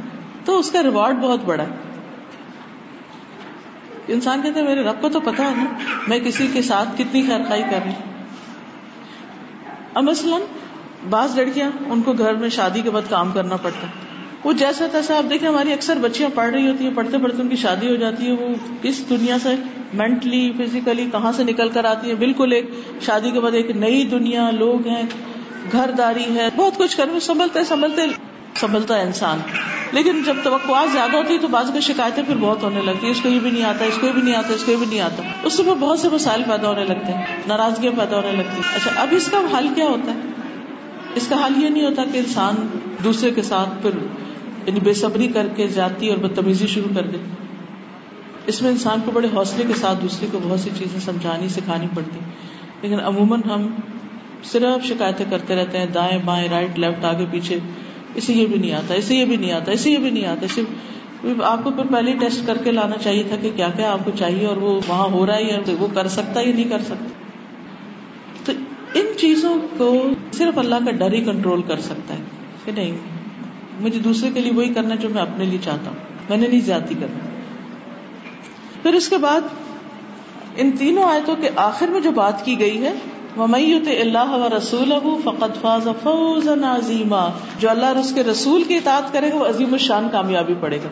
[0.46, 1.70] تو اس کا ریوارڈ بہت بڑا ہے۔
[4.08, 5.66] انسان کہتے میرے رب کو تو پتا ہے نا،
[6.08, 7.92] میں کسی کے ساتھ کتنی خیر خائی کر رہی
[9.94, 10.42] اب مثلاً
[11.10, 14.07] بعض لڑکیاں، ان کو گھر میں شادی کے بعد کام کرنا پڑتا ہے۔
[14.44, 17.48] وہ جیسا تیسا آپ دیکھیں، ہماری اکثر بچیاں پڑھ رہی ہوتی ہیں، پڑھتے پڑھتے ان
[17.48, 18.48] کی شادی ہو جاتی ہے، وہ
[18.82, 19.50] کس دنیا سے
[19.94, 22.70] مینٹلی فزیکلی کہاں سے نکل کر آتی ہے بالکل ایک
[23.02, 25.04] شادی کے بعد ایک نئی دنیا، لوگ ہیں
[25.72, 28.02] گھر داری ہے، بہت کچھ کر سنبھلتے سنبھلتے،
[28.56, 29.38] سنبھلتا ہے انسان۔
[29.92, 33.12] لیکن جب توقعات زیادہ ہوتی ہے تو بعض کی شکایتیں پھر بہت ہونے لگتی ہے
[33.12, 35.00] اس کو یہ بھی نہیں آتا، اس کو بھی نہیں آتا، اس کو بھی نہیں
[35.00, 38.76] آتا۔ اس سے بہت سے مسائل پیدا ہونے لگتے ہیں، ناراضگیاں پیدا ہونے لگتی ہیں۔
[38.76, 40.20] اچھا اب اس کا حل کیا ہوتا ہے؟
[41.16, 42.56] اس کا حل یہ نہیں ہوتا کہ انسان
[43.04, 43.90] دوسرے کے ساتھ پھر
[44.68, 47.18] یعنی بے صبری کر کے جاتی اور بدتمیزی شروع کر دے
[48.48, 51.88] اس میں انسان کو بڑے حوصلے کے ساتھ دوسرے کو بہت سی چیزیں سمجھانی، سکھانی
[51.96, 52.20] پڑتی۔
[52.82, 53.68] لیکن عموماً ہم
[54.44, 57.60] صرف شکایتیں کرتے رہتے ہیں، دائیں بائیں رائٹ لیفٹ آگے پیچھے۔
[58.16, 60.46] اسے یہ بھی نہیں آتا، اسے یہ بھی نہیں آتا، اسے یہ بھی نہیں آتا۔
[60.46, 60.62] اسے
[61.44, 64.12] آپ کو پھر پہلے ٹیسٹ کر کے لانا چاہیے تھا کہ کیا کیا آپ کو
[64.20, 67.06] چاہیے اور وہ وہاں ہو رہا ہے وہ کر سکتا یا نہیں کر سکتا۔
[68.46, 68.54] تو
[68.94, 72.24] ان چیزوں کو صرف اللہ کا ڈر ہی کنٹرول کر سکتا ہے
[72.66, 73.17] کہ نہیں۔
[73.80, 75.98] مجھے دوسرے کے لیے وہی کرنا جو میں اپنے لیے چاہتا ہوں۔
[76.30, 77.20] میں نے نہیں زیادتی کرنا۔
[78.84, 79.42] پھر اس کے بعد
[80.56, 82.94] ان تینوں آیتوں کے آخر میں جو بات کی گئی ہے
[83.38, 87.28] ومیت اللہ و رسول ابو فقط فاز فوز عظیما۔
[87.60, 90.78] جو اللہ اور اس کے رسول کی اطاعت کرے گا، وہ عظیم الشان کامیابی پڑے
[90.78, 90.90] گا۔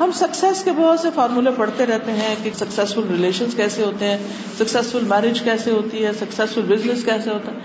[0.00, 4.18] ہم سکسیس کے بہت سے فارمولے پڑھتے رہتے ہیں کہ سکسیسفل ریلیشن کیسے ہوتے ہیں
[4.58, 7.58] سکسیسفل میرج کیسے ہوتی ہے سکسیسفل بزنس کیسے ہوتا ہے۔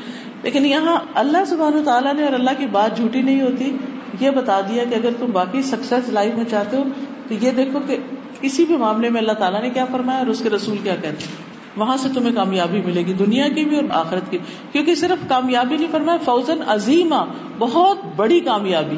[0.44, 3.78] لیکن یہاں اللہ سبحانہ تعالیٰ نے اور اللہ کی بات جھوٹی نہیں ہوتی۔
[4.20, 6.84] یہ بتا دیا کہ اگر تم باقی سکسیس لائف میں چاہتے ہو،
[7.28, 7.98] تو یہ دیکھو کہ
[8.42, 11.08] کسی بھی معاملے میں اللہ تعالیٰ نے کیا فرمایا اور اس کے رسول کیا کہتے
[11.08, 14.38] ہیں۔ وہاں سے تمہیں کامیابی ملے گی، دنیا کی بھی اور آخرت کی۔
[14.72, 17.26] کیونکہ صرف کامیابی نہیں فرمایا فوزن عظیمہ،
[17.60, 18.96] بہت بڑی کامیابی۔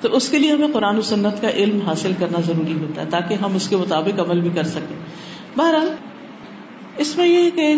[0.00, 3.10] تو اس کے لیے ہمیں قرآن و سنت کا علم حاصل کرنا ضروری ہوتا ہے،
[3.10, 4.96] تاکہ ہم اس کے مطابق عمل بھی کر سکیں۔
[5.56, 5.88] بہرحال،
[6.96, 7.74] اس میں یہ کہ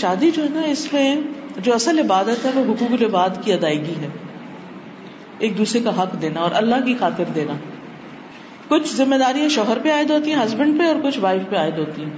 [0.00, 1.16] شادی جو ہے نا، اس میں
[1.58, 4.08] جو اصل عبادت ہے، وہ حقوق العباد کی ادائیگی ہے۔
[5.38, 7.52] ایک دوسرے کا حق دینا اور اللہ کی خاطر دینا۔
[8.68, 11.78] کچھ ذمہ داریاں شوہر پہ عائد ہوتی ہیں ہسبینڈ پہ اور کچھ وائف پہ عائد
[11.78, 12.10] ہوتی ہیں۔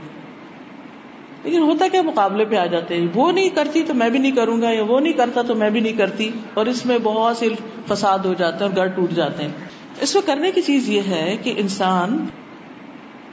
[1.45, 4.33] لیکن ہوتا کیا مقابلے پہ آ جاتے ہیں، وہ نہیں کرتی تو میں بھی نہیں
[4.33, 7.37] کروں گا، یا وہ نہیں کرتا تو میں بھی نہیں کرتی، اور اس میں بہت
[7.37, 7.49] سے
[7.89, 9.53] فساد ہو جاتے ہیں اور گھر ٹوٹ جاتے ہیں۔
[10.01, 12.27] اس میں کرنے کی چیز یہ ہے کہ انسان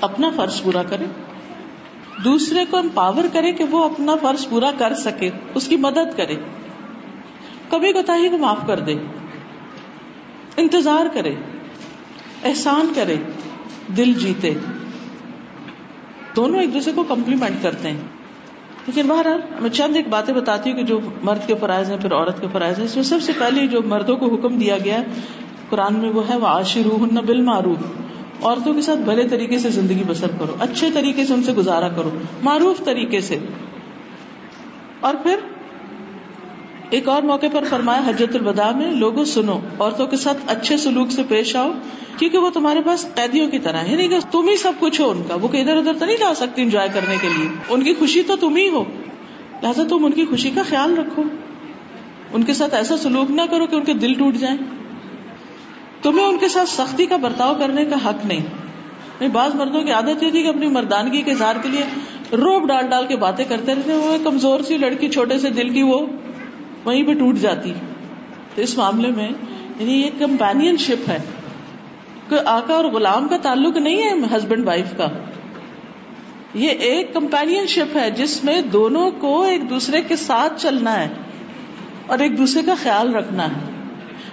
[0.02, 1.06] اپنا فرض پورا کرے۔
[2.24, 6.36] دوسرے کو امپاور کرے کہ وہ اپنا فرض پورا کر سکے، اس کی مدد کرے۔
[7.70, 8.96] کبھی کوتا کو معاف کر دے۔
[10.58, 11.36] انتظار کرے،
[12.44, 13.16] احسان کرے،
[13.98, 14.54] دل جیتے۔
[16.36, 18.02] دونوں ایک دوسرے کو کمپلیمنٹ کرتے ہیں۔
[18.88, 22.14] لیکن بہرحال میں چند ایک باتیں بتاتی ہوں کہ جو مرد کے فرائض ہیں، پھر
[22.14, 25.00] عورت کے فرائض ہیں۔ اس میں سب سے پہلے جو مردوں کو حکم دیا گیا
[25.00, 25.06] ہے،
[25.70, 26.88] قرآن میں وہ ہے وہ آشر
[27.26, 27.78] بل معروف
[28.44, 31.88] عورتوں کے ساتھ بھلے طریقے سے زندگی بسر کرو، اچھے طریقے سے ان سے گزارا
[31.88, 32.10] کرو،
[32.44, 33.38] معروف طریقے سے۔
[35.00, 35.36] اور پھر
[36.92, 41.12] ایک اور موقع پر فرمایا، حجت الوداع میں لوگوں سنو، عورتوں کے ساتھ اچھے سلوک
[41.12, 41.72] سے پیش آؤ،
[42.18, 45.10] کیونکہ وہ تمہارے پاس قیدیوں کی طرح ہے نہیں یعنی تم ہی سب کچھ ہو
[45.10, 47.94] ان کا، وہ ادھر ادھر تو نہیں جا سکتی انجوائے کرنے کے لیے۔ ان کی
[47.94, 48.84] خوشی تو تم ہی ہو۔
[49.64, 51.24] لہٰذا تم ان کی خوشی کا خیال رکھو۔
[52.34, 54.58] ان کے ساتھ ایسا سلوک نہ کرو کہ ان کے دل ٹوٹ جائیں۔
[56.02, 59.92] تمہیں ان کے ساتھ سختی کا برتاؤ کرنے کا حق نہیں۔ یعنی بعض مردوں کی
[59.92, 61.82] عادت یہ تھی کہ اپنی مردانگی کے اظہار کے لیے
[62.36, 65.82] روب ڈال ڈال کے باتیں کرتے رہتے وہ کمزور سی لڑکی، چھوٹے سے دل کی
[65.82, 66.06] وہ
[66.86, 67.74] وہیں پہ ٹوٹ جاتی
[68.56, 69.30] تو اس معاملے میں
[69.80, 71.18] یعنی یہ کمپین شپ ہے۔
[72.30, 75.08] کہ آقا اور غلام کا تعلق نہیں ہے ہسبینڈ وائف کا۔
[76.54, 81.10] یہ ایک کمپین شپ ہے جس میں دونوں کو ایک دوسرے کے ساتھ چلنا ہے
[82.08, 83.72] اور ایک دوسرے کا خیال رکھنا ہے۔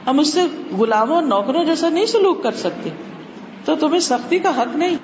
[0.06, 0.40] ہم اس سے
[0.78, 2.90] غلاموں اور نوکروں جیسا نہیں سلوک کر سکتے۔
[3.64, 4.96] تو تمہیں سختی کا حق نہیں۔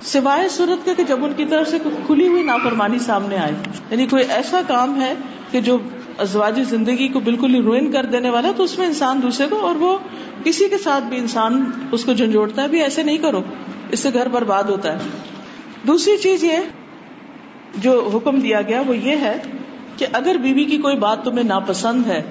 [0.00, 3.52] سوائے صورت کا کہ جب ان کی طرف سے کھلی ہوئی نافرمانی سامنے آئے
[3.90, 5.14] یعنی کوئی ایسا کام ہے
[5.50, 5.78] کہ جو
[6.20, 9.58] ازواجی زندگی کو بالکل ہی روئن کر دینے والا تو اس میں انسان دوسرے کو
[9.60, 9.98] اور وہ
[10.44, 13.42] کسی کے ساتھ بھی انسان اس کو جھنجھوڑتا ہے، بھی ایسے نہیں کرو،
[13.90, 14.98] اس سے گھر برباد ہوتا ہے۔
[15.86, 16.56] دوسری چیز یہ
[17.78, 19.42] جو حکم دیا گیا وہ یہ ہے
[19.96, 22.22] کہ اگر بیوی کی کوئی بات تمہیں ناپسند ہے،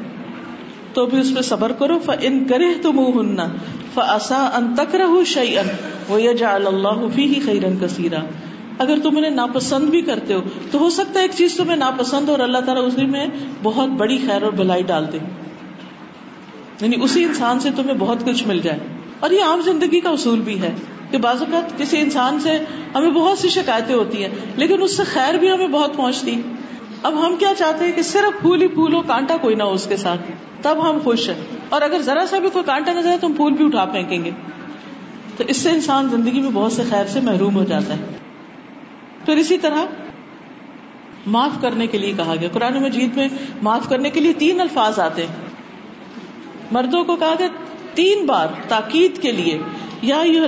[0.94, 3.48] تو بھی اس پہ صبر کرو۔ ف ان کرے تو منہ ہننا
[3.94, 5.68] فسا ان تک رہو شعی ان
[6.08, 8.20] وہ جا اللہ فی ہی خیرن کثیرا
[8.80, 12.28] اگر تم انہیں ناپسند بھی کرتے ہو، تو ہو سکتا ہے ایک چیز تمہیں ناپسند
[12.28, 13.28] ہو اور اللہ تعالیٰ اسی میں
[13.64, 15.18] بہت بڑی خیر اور بھلائی ڈال دے۔
[16.82, 18.80] یعنی اسی انسان سے تمہیں بہت کچھ مل جائے۔
[19.20, 20.76] اور یہ عام زندگی کا اصول بھی ہے
[21.12, 22.60] کہ بعض اوقات کسی انسان سے
[22.96, 26.42] ہمیں بہت سی شکایتیں ہوتی ہیں، لیکن اس سے خیر بھی ہمیں بہت پہنچتی۔
[27.04, 29.74] اب ہم کیا چاہتے ہیں کہ صرف پھول ہی پھول ہو کانٹا کوئی نہ ہو
[29.74, 31.36] اس کے ساتھ، تب ہم خوش ہیں۔
[31.70, 34.32] اور اگر ذرا سا بھی کوئی کانٹا نظر تو ہم پھول بھی اٹھا پھینکیں گے۔
[35.38, 38.29] تو اس سے انسان زندگی میں بہت سے خیر سے محروم ہو جاتا ہے۔
[39.30, 39.86] پھر اسی طرح
[41.26, 43.28] معاف کرنے کے لیے کہا گیا۔ قرآن مجید میں
[43.62, 45.36] معاف کرنے کے لیے تین الفاظ آتے ہیں۔
[46.72, 47.48] مردوں کو کہا گیا
[47.94, 49.58] تین بار تاکید کے لیے،
[50.02, 50.44] یا یو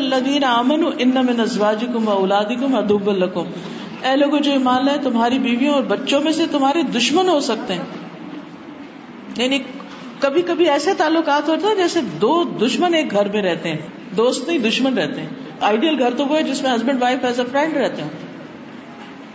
[0.45, 3.43] امن ان میں نزواج کم اولادی کم ادوب الکم
[4.01, 7.73] اے لوگوں جو ایمان لائے تمہاری بیویوں اور بچوں میں سے تمہارے دشمن ہو سکتے
[7.73, 7.85] ہیں۔
[9.37, 9.59] یعنی
[10.19, 14.47] کبھی کبھی ایسے تعلقات ہوتے ہیں جیسے دو دشمن ایک گھر میں رہتے ہیں۔ دوست
[14.47, 15.29] نہیں، دشمن رہتے ہیں۔
[15.61, 18.30] آئیڈیل گھر تو وہ ہے جس میں husband wife as a friend رہتے ہیں۔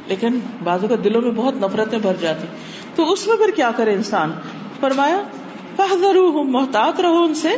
[0.07, 2.47] لیکن بازو کا دلوں میں بہت نفرتیں بھر جاتی۔
[2.95, 4.33] تو اس میں پھر کیا کرے انسان؟
[4.81, 5.23] فرمایا
[6.45, 7.49] محتاط، رہو ان سے۔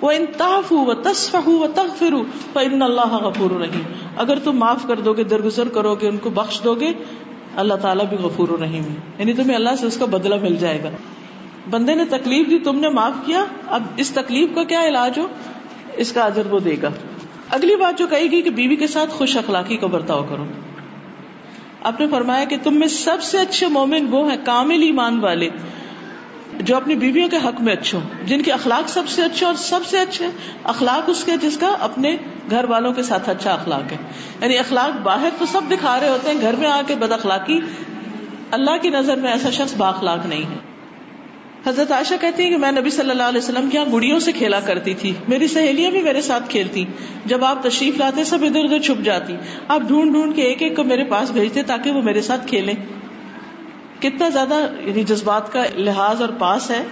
[0.00, 2.22] وہ انتاف ہو تصف ہو تخ فرو
[2.54, 3.82] ان اللہ غفور رحیم
[4.16, 6.92] اگر تم معاف کر دو گے، درگزر کرو گے، ان کو بخش دو گے،
[7.56, 10.56] اللہ تعالیٰ بھی غفور و رحیم ہے۔ یعنی تمہیں اللہ سے اس کا بدلہ مل
[10.56, 10.90] جائے گا۔
[11.70, 15.26] بندے نے تکلیف دی، تم نے معاف کیا، اب اس تکلیف کا کیا علاج ہو؟
[15.96, 16.88] اس کا اجر وہ دے گا۔
[17.50, 20.44] اگلی بات جو کہے گی کہ بیوی کے ساتھ خوش اخلاقی کا برتاؤ کرو۔
[21.84, 25.48] آپ نے فرمایا کہ تم میں سب سے اچھے مومن وہ ہیں کامل ایمان والے
[26.60, 29.54] جو اپنی بیویوں کے حق میں اچھے ہوں، جن کے اخلاق سب سے اچھے اور
[29.54, 30.26] سب سے اچھے
[30.64, 32.16] اخلاق اس کے جس کا اپنے
[32.50, 33.96] گھر والوں کے ساتھ اچھا اخلاق ہے۔
[34.40, 37.60] یعنی اخلاق باہر تو سب دکھا رہے ہوتے ہیں، گھر میں آ کے بد اخلاقی
[38.50, 40.71] اللہ کی نظر میں ایسا شخص با اخلاق نہیں ہے۔
[41.66, 44.32] حضرت عائشہ کہتی ہے کہ میں نبی صلی اللہ علیہ وسلم کے یہاں گڑیوں سے
[44.32, 46.84] کھیلا کرتی تھی۔ میری سہیلیاں بھی میرے ساتھ کھیلتی۔
[47.24, 49.36] جب آپ تشریف لاتے سب ادھر ادھر چھپ جاتی۔
[49.68, 52.74] آپ ڈھونڈ ڈھونڈ کے ایک ایک کو میرے پاس بھیجتے تاکہ وہ میرے ساتھ کھیلیں۔
[54.00, 56.84] کتنا زیادہ یعنی جذبات کا لحاظ اور پاس ہے۔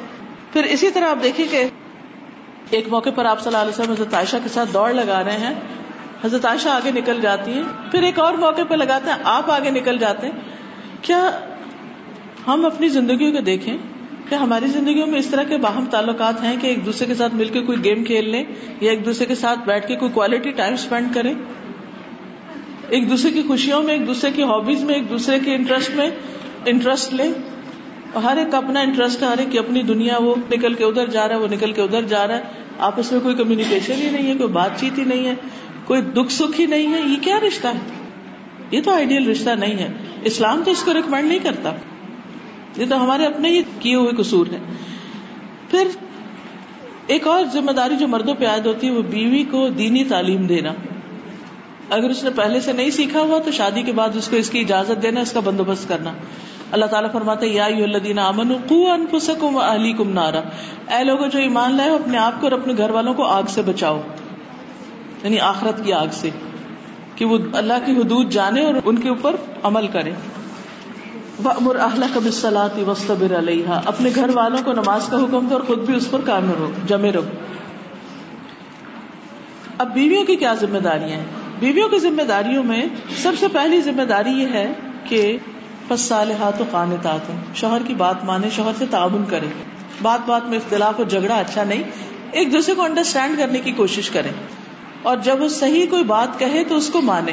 [0.53, 1.65] پھر اسی طرح آپ دیکھیں کہ
[2.71, 5.39] ایک موقع پر آپ صلی اللہ علیہ وسلم حضرت عائشہ کے ساتھ دوڑ لگا رہے
[5.39, 5.55] ہیں۔
[6.25, 9.71] حضرت عائشہ آگے نکل جاتی ہیں۔ پھر ایک اور موقع پہ لگاتے ہیں، آپ آگے
[9.71, 10.41] نکل جاتے ہیں۔
[11.03, 11.31] کیا
[12.47, 13.77] ہم اپنی زندگیوں کو دیکھیں؟
[14.31, 17.35] کہ ہماری زندگیوں میں اس طرح کے باہم تعلقات ہیں کہ ایک دوسرے کے ساتھ
[17.35, 18.45] مل کے کوئی گیم کھیل لیں
[18.81, 21.35] یا ایک دوسرے کے ساتھ بیٹھ کے کوئی کوالٹی ٹائم اسپینڈ کریں۔
[22.89, 26.11] ایک دوسرے کی خوشیوں میں، ایک دوسرے کی ہابیز میں، ایک دوسرے کے انٹرسٹ میں
[26.67, 27.33] انٹرسٹ لیں۔
[28.19, 31.07] ہر ایک کا اپنا انٹرسٹ ہے، ہر ایک کی اپنی دنیا، وہ نکل کے ادھر
[31.07, 32.43] جا رہا ہے، وہ نکل کے ادھر جا رہا ہے۔
[32.79, 35.35] آپس میں کوئی کمیونیکیشن ہی نہیں ہے، کوئی بات چیت ہی نہیں ہے،
[35.85, 37.79] کوئی دکھ سکھ ہی نہیں ہے۔ یہ کیا رشتہ ہے؟
[38.71, 39.89] یہ تو آئیڈیل رشتہ نہیں ہے۔
[40.25, 41.73] اسلام تو اس کو ریکمینڈ نہیں کرتا۔
[42.77, 44.59] یہ تو ہمارے اپنے ہی کیے ہوئے قصور ہے
[45.71, 45.89] پھر
[47.07, 50.47] ایک اور ذمہ داری جو مردوں پہ عائد ہوتی ہے وہ بیوی کو دینی تعلیم
[50.47, 50.73] دینا۔
[51.91, 54.51] اگر اس نے پہلے سے نہیں سیکھا ہوا تو شادی کے بعد اس کو اس
[54.51, 56.13] کی اجازت دینا، اس کا بندوبست کرنا۔
[56.73, 60.41] اللہ تعالیٰ فرماتے یا الذین آمنوا انفسکم واہلیکم نارا۔
[60.97, 63.63] اے لوگوں، جو ایمان لائے اپنے آپ کو اور اپنے گھر والوں کو آگ سے
[63.63, 64.01] بچاؤ۔
[65.25, 66.31] یعنی آخرت کی آگ سے،
[67.17, 70.13] کہ وہ اللہ کی حدود جانے اور ان کے اوپر عمل کرے
[71.45, 75.79] وَأْمُرْ أَهْلَكَ بِالصَّلَاةِ وَاسْتَبِرْ عَلَيْهَا۔ اپنے گھر والوں کو نماز کا حکم دو اور خود
[75.79, 77.21] بھی اس پر کام رہو جمے رہو
[79.79, 81.25] اب بیویوں کی کیا ذمہ داریاں ہیں؟
[81.59, 82.83] بیویوں کی ذمہ داریوں میں
[83.17, 84.73] سب سے پہلی ذمہ داری یہ ہے
[85.05, 85.37] کہ
[85.89, 89.47] پس صالحات و قانتات ہوں شوہر کی بات مانے، شوہر سے تعاون کرے۔
[90.03, 91.83] بات بات میں اختلاف اور جھگڑا اچھا نہیں،
[92.31, 94.33] ایک دوسرے کو انڈرسٹینڈ کرنے کی کوشش کریں
[95.03, 97.33] اور جب وہ صحیح کوئی بات کہے تو اس کو مانے۔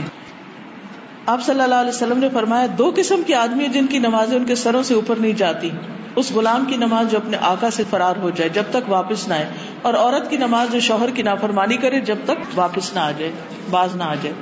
[1.27, 4.45] آپ صلی اللہ علیہ وسلم نے فرمایا، دو قسم کے آدمی جن کی نمازیں ان
[4.45, 5.69] کے سروں سے اوپر نہیں جاتی۔
[6.15, 9.33] اس غلام کی نماز جو اپنے آقا سے فرار ہو جائے، جب تک واپس نہ
[9.33, 9.49] آئے۔
[9.81, 13.31] اور عورت کی نماز جو شوہر کی نافرمانی کرے، جب تک واپس نہ آ جائے،
[13.69, 14.33] باز نہ آ جائے۔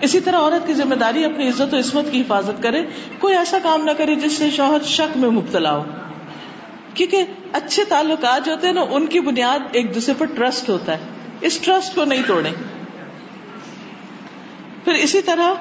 [0.00, 2.82] اسی طرح عورت کی ذمہ داری اپنی عزت و عصمت کی حفاظت کرے۔
[3.18, 5.84] کوئی ایسا کام نہ کرے جس سے شوہر شک میں مبتلا ہو۔
[6.94, 10.92] کیونکہ اچھے تعلقات جو ہوتے ہیں نا، ان کی بنیاد ایک دوسرے پر ٹرسٹ ہوتا
[10.92, 10.98] ہے۔
[11.40, 12.50] اس ٹرسٹ کو نہیں توڑے
[14.84, 15.54] پھر اسی طرح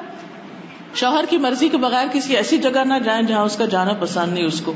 [0.99, 4.33] شوہر کی مرضی کے بغیر کسی ایسی جگہ نہ جائیں جہاں اس کا جانا پسند
[4.33, 4.73] نہیں اس کو۔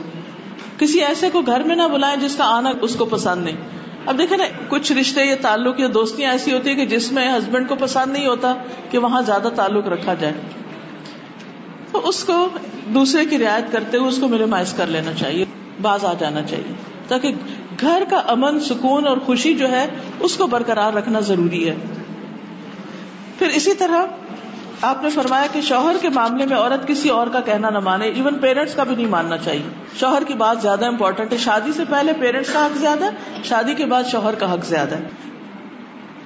[0.80, 3.58] کسی ایسے کو گھر میں نہ بلائیں جس کا آنا اس کو پسند نہیں۔
[4.06, 7.30] اب دیکھیں نا، کچھ رشتے یا تعلق یا دوستیاں ایسی ہوتی ہے کہ جس میں
[7.30, 8.54] ہسبینڈ کو پسند نہیں ہوتا
[8.92, 10.34] کہ وہاں زیادہ تعلق رکھا جائے۔
[11.92, 12.48] تو اس کو
[12.94, 15.46] دوسرے کی رعایت کرتے ہوئے اس کو مینیمائز کر لینا چاہیے،
[15.82, 16.74] باز آ جانا چاہیے۔
[17.08, 17.34] تاکہ
[17.82, 19.88] گھر کا امن، سکون اور خوشی جو ہے،
[20.20, 21.76] اس کو برقرار رکھنا ضروری ہے۔
[23.40, 24.06] پھر اسی طرح
[24.82, 28.06] آپ نے فرمایا کہ شوہر کے معاملے میں عورت کسی اور کا کہنا نہ مانے
[28.06, 29.70] ایون پیرنٹس کا بھی نہیں ماننا چاہیے۔
[30.00, 33.10] شوہر کی بات زیادہ امپورٹنٹ ہے۔ شادی سے پہلے پیرنٹس کا حق زیادہ ہے،
[33.44, 35.08] شادی کے بعد شوہر کا حق زیادہ ہے۔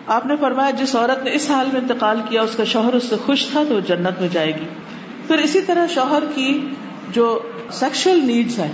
[0.07, 3.03] آپ نے فرمایا جس عورت نے اس حال میں انتقال کیا، اس کا شوہر اس
[3.03, 4.65] سے خوش تھا تو وہ جنت میں جائے گی۔
[5.27, 6.69] پھر اسی طرح شوہر کی
[7.09, 7.39] جو
[7.71, 8.71] سیکشل نیڈس ہیں،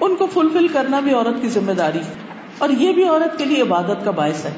[0.00, 2.14] ان کو فلفل کرنا بھی عورت کی ذمہ داری ہے۔
[2.58, 4.54] اور یہ بھی عورت کے لیے عبادت کا باعث ہے۔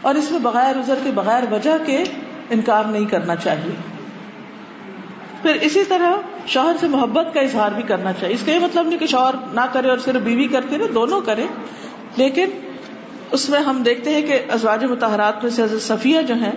[0.00, 2.04] اور اس میں بغیر ازر کے، بغیر وجہ کے
[2.50, 3.74] انکار نہیں کرنا چاہیے۔
[5.42, 6.12] پھر اسی طرح
[6.46, 9.34] شوہر سے محبت کا اظہار بھی کرنا چاہیے۔ اس کا یہ مطلب نہیں کہ شوہر
[9.52, 11.46] نہ کرے اور صرف بیوی کرتی رہے، دونوں کرے
[12.16, 12.48] لیکن
[13.30, 16.52] اس میں ہم دیکھتے ہیں کہ ازواج متحرات میں سے حضرت صفیہ جو ہیں،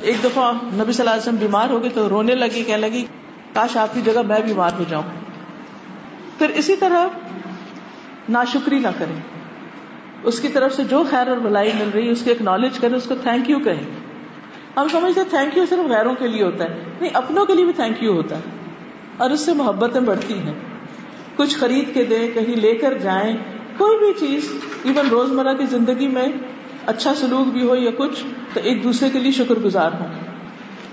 [0.00, 3.06] ایک دفعہ نبی صلی اللہ علیہ وسلم بیمار ہو گئے تو رونے لگی، کہنے لگی،
[3.52, 5.02] کاش آپ کی جگہ میں بیمار ہو جاؤں۔
[6.38, 7.06] پھر اسی طرح
[8.28, 9.20] ناشکری نہ کریں۔
[10.22, 12.42] اس کی طرف سے جو خیر اور بھلائی مل رہی ہے، اس کی ایک
[12.80, 14.05] کریں، اس کو تھینک یو کہیں
[14.76, 17.72] ہم سمجھتے تھینک یو صرف غیروں کے لیے ہوتا ہے۔ نہیں، اپنوں کے لیے بھی
[17.72, 18.42] تھینک یو ہوتا ہے۔
[19.16, 20.54] اور اس سے محبتیں بڑھتی ہیں۔
[21.36, 23.36] کچھ خرید کے دیں، کہیں لے کر جائیں۔
[23.76, 24.52] کوئی بھی چیز
[24.84, 26.26] ایون روز مرہ کی زندگی میں
[26.86, 28.24] اچھا سلوک بھی ہو یا کچھ،
[28.54, 30.06] تو ایک دوسرے کے لیے شکر گزار ہوں۔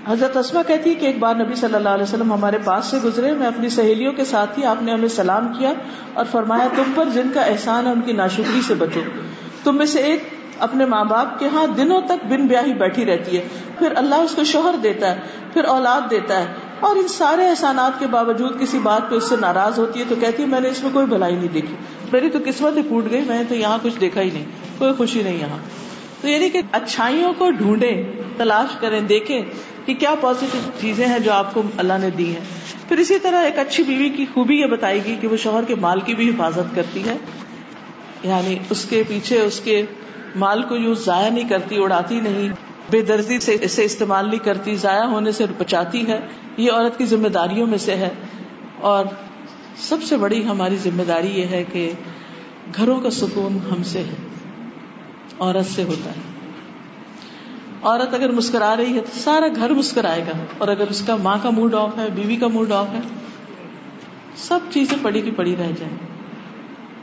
[0.08, 2.96] حضرت اسما کہتی ہے کہ ایک بار نبی صلی اللہ علیہ وسلم ہمارے پاس سے
[3.04, 5.72] گزرے۔ میں اپنی سہیلیوں کے ساتھ ہی آپ نے ہمیں سلام کیا
[6.12, 9.00] اور فرمایا، تم پر جن کا احسان ہے، ان کی ناشکری سے بچو۔
[9.64, 10.22] تم میں سے ایک
[10.64, 13.48] اپنے ماں باپ کے ہاں دنوں تک بن بیاہی بیٹھی رہتی ہے۔
[13.78, 15.20] پھر اللہ اس کو شوہر دیتا ہے،
[15.52, 16.46] پھر اولاد دیتا ہے۔
[16.80, 20.14] اور ان سارے احسانات کے باوجود کسی بات پہ اس سے ناراض ہوتی ہے تو
[20.20, 21.74] کہتی ہے، میں نے اس میں کوئی بھلائی نہیں دیکھی۔
[22.12, 24.44] میری تو قسمت ہی پوٹ گئی، میں تو یہاں کچھ دیکھا ہی نہیں،
[24.78, 25.58] کوئی خوشی نہیں یہاں۔
[26.20, 28.02] تو یعنی کہ اچھائیوں کو ڈھونڈیں،
[28.36, 29.42] تلاش کریں، دیکھیں
[29.86, 32.44] کہ کیا پازیٹو چیزیں ہیں جو آپ کو اللہ نے دی ہیں۔
[32.88, 35.74] پھر اسی طرح ایک اچھی بیوی کی خوبی یہ بتائے گی کہ وہ شوہر کے
[35.74, 37.16] مال کی بھی حفاظت کرتی ہے۔
[38.22, 39.82] یعنی اس کے پیچھے، اس کے
[40.36, 42.48] مال کو یوں ضائع نہیں کرتی، اڑاتی نہیں،
[42.90, 46.20] بے دردی سے اسے استعمال نہیں کرتی، ضائع ہونے سے بچاتی ہے،
[46.56, 48.08] یہ عورت کی ذمہ داریوں میں سے ہے۔
[48.80, 49.04] اور
[49.76, 51.92] سب سے بڑی ہماری ذمہ داری یہ ہے کہ
[52.76, 54.14] گھروں کا سکون ہم سے ہے،
[55.38, 56.20] عورت سے ہوتا ہے۔
[57.82, 61.38] عورت اگر مسکرا رہی ہے تو سارا گھر مسکرائے گا، اور اگر اس کا ماں
[61.42, 63.00] کا موڈ آف ہے، بیوی کا موڈ آف ہے،
[64.36, 66.13] سب چیزیں پڑی کی پڑی رہ جائیں۔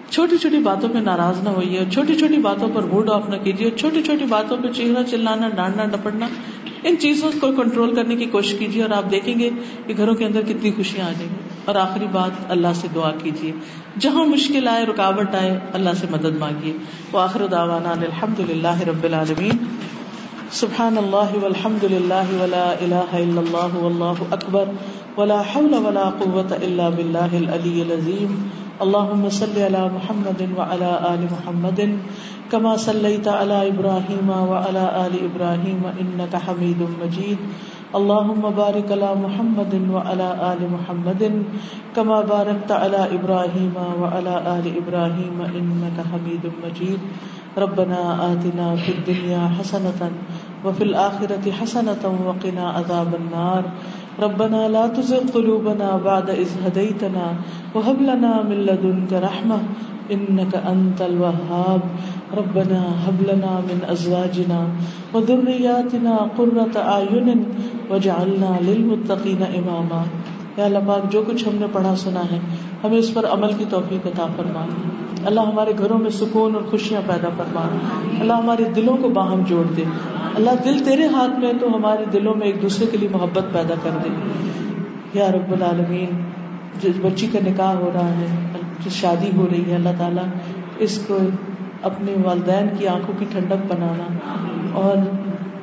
[0.10, 3.36] چھوٹی چھوٹی باتوں پہ ناراض نہ ہوئیے اور چھوٹی چھوٹی باتوں پر موڈ آف نہ
[3.36, 6.28] کیجیے، چھوٹی چھوٹی باتوں پہ چہرہ چلانا ڈانٹنا ڈپٹنا،
[6.84, 9.50] ان چیزوں کو کنٹرول کرنے کی کوشش کیجیے اور آپ دیکھیں گے
[9.88, 11.36] کہ گھروں کے اندر کتنی خوشیاں آ جائیں گی۔
[11.66, 13.52] اور آخری بات، اللہ سے دعا کیجیے۔
[14.00, 16.74] جہاں مشکل آئے، رکاوٹ آئے، اللہ سے مدد مانگیے۔
[17.12, 19.58] وہ آخر داوانا الحمد للہ رب العالمین۔
[20.52, 24.66] سبحان اللہ والحمد للہ ولا الہ الا اللہ واللہ اکبر۔
[25.18, 28.48] ولا حول ولا قوة الا باللہ العلی العظیم۔
[28.82, 31.80] اللهم صل على محمد وعلى آل محمد
[32.52, 37.40] كما صليت على إبراهيم وعلى آل إبراهيم إنك حميد مجيد
[37.96, 41.22] اللهم بارك على محمد وعلى آل محمد
[41.96, 47.00] كما باركت على إبراهيم وعلى آل إبراهيم إنك حميد مجيد
[47.58, 48.02] ربنا
[48.34, 50.02] آتنا في الدنيا حسنة
[50.66, 53.64] وفي الآخرة حسنة وقنا عذاب النار
[54.20, 57.32] ربنا لا تزغ قلوبنا بعد إذ هديتنا
[57.74, 59.56] وهب لنا من لدنك رحمة
[60.14, 61.80] إنك أنت الوهاب.
[62.38, 64.66] ربنا هب لنا من أزواجنا
[65.14, 67.44] وذرياتنا قرة أعين
[67.90, 70.04] واجعلنا للمتقين إماما.
[70.58, 72.40] یا اللہ پاک، جو کچھ ہم نے پڑھا سنا ہے،
[72.84, 74.66] ہمیں اس پر عمل کی توفیق عطا فرما۔
[75.26, 77.62] اللہ ہمارے گھروں میں سکون اور خوشیاں پیدا فرما
[78.20, 79.84] اللہ ہمارے دلوں کو باہم جوڑ دے۔
[80.36, 83.74] اللہ دل تیرے ہاتھ میں تو ہمارے دلوں میں ایک دوسرے کے لیے محبت پیدا
[83.84, 84.10] کر دے۔
[85.14, 86.10] یا رب العالمین
[86.82, 88.48] جس بچی کا نکاح ہو رہا ہے
[88.86, 90.24] جس شادی ہو رہی ہے، اللہ تعالیٰ،
[90.78, 91.18] اس کو
[91.82, 94.18] اپنے والدین کی آنکھوں کی ٹھنڈک بنانا۔
[94.74, 94.98] اور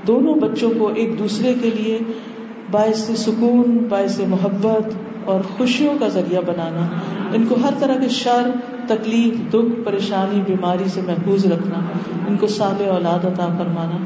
[0.06, 1.98] دونوں بچوں کو ایک دوسرے کے لیے
[2.70, 4.94] باعث سکون، باعث محبت
[5.24, 6.86] اور خوشیوں کا ذریعہ بنانا۔
[7.32, 8.50] ان کو ہر طرح کے شر
[8.88, 11.78] تکلیف، دکھ، پریشانی، بیماری سے محفوظ رکھنا،
[12.28, 13.96] ان کو سال اولاد عطا فرمانا،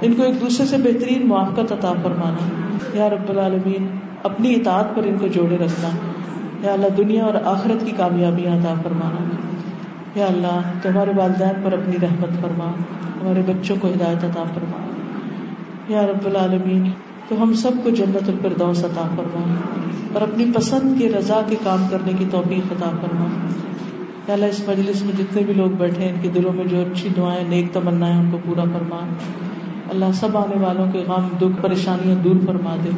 [0.00, 2.48] ان کو ایک دوسرے سے بہترین موافقت عطا فرمانا۔
[2.94, 3.86] یا رب العالمین،
[4.22, 5.88] اپنی اطاعت پر ان کو جوڑے رکھنا۔
[6.66, 9.26] یا اللہ، دنیا اور آخرت کی کامیابی عطا فرمانا۔
[10.14, 12.64] یا اللہ تمہارے والدین پر اپنی رحمت فرما،
[13.22, 14.78] ہمارے بچوں کو ہدایت عطا فرما۔
[15.88, 16.90] یا رب العالمین،
[17.28, 19.54] تو ہم سب کو جنت الفردوس عطا فرما۔
[20.12, 23.24] اور اپنی پسند کے رضا کے کام کرنے کی توفیق عطا فرما۔
[24.28, 26.80] یا اللہ اس مجلس میں جتنے بھی لوگ بیٹھے ہیں، ان کے دلوں میں جو
[26.80, 29.00] اچھی دعائیں، نیک تمنا ان کو پورا فرما۔
[29.90, 32.90] اللہ سب آنے والوں کے غم، دکھ، پریشانیاں دور فرما دے۔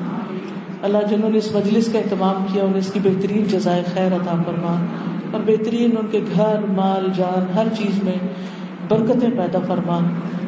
[0.83, 4.43] اللہ جنہوں نے اس مجلس کا اہتمام کیا، انہیں اس کی بہترین جزائے خیر عطا
[4.47, 4.87] فرما۔
[5.31, 8.16] اور بہترین ان کے گھر، مال، جان، ہر چیز میں
[8.89, 9.99] برکتیں پیدا فرما۔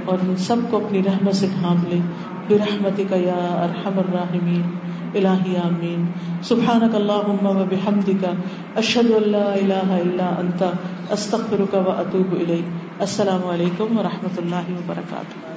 [0.04, 1.98] اور سب کو اپنی رحمت سے ڈھانپ لے۔
[2.48, 4.62] برحمتک یا ارحم الراحمین۔
[5.14, 6.04] الہی آمین.
[6.42, 8.24] سبحانک اللہم و بحمدک،
[8.76, 10.62] اشہد ان لا الہ الا انت،
[11.10, 13.00] استغفرک و اتوب الیک.
[13.00, 15.49] السلام علیکم و رحمۃ اللہ وبرکاتہ.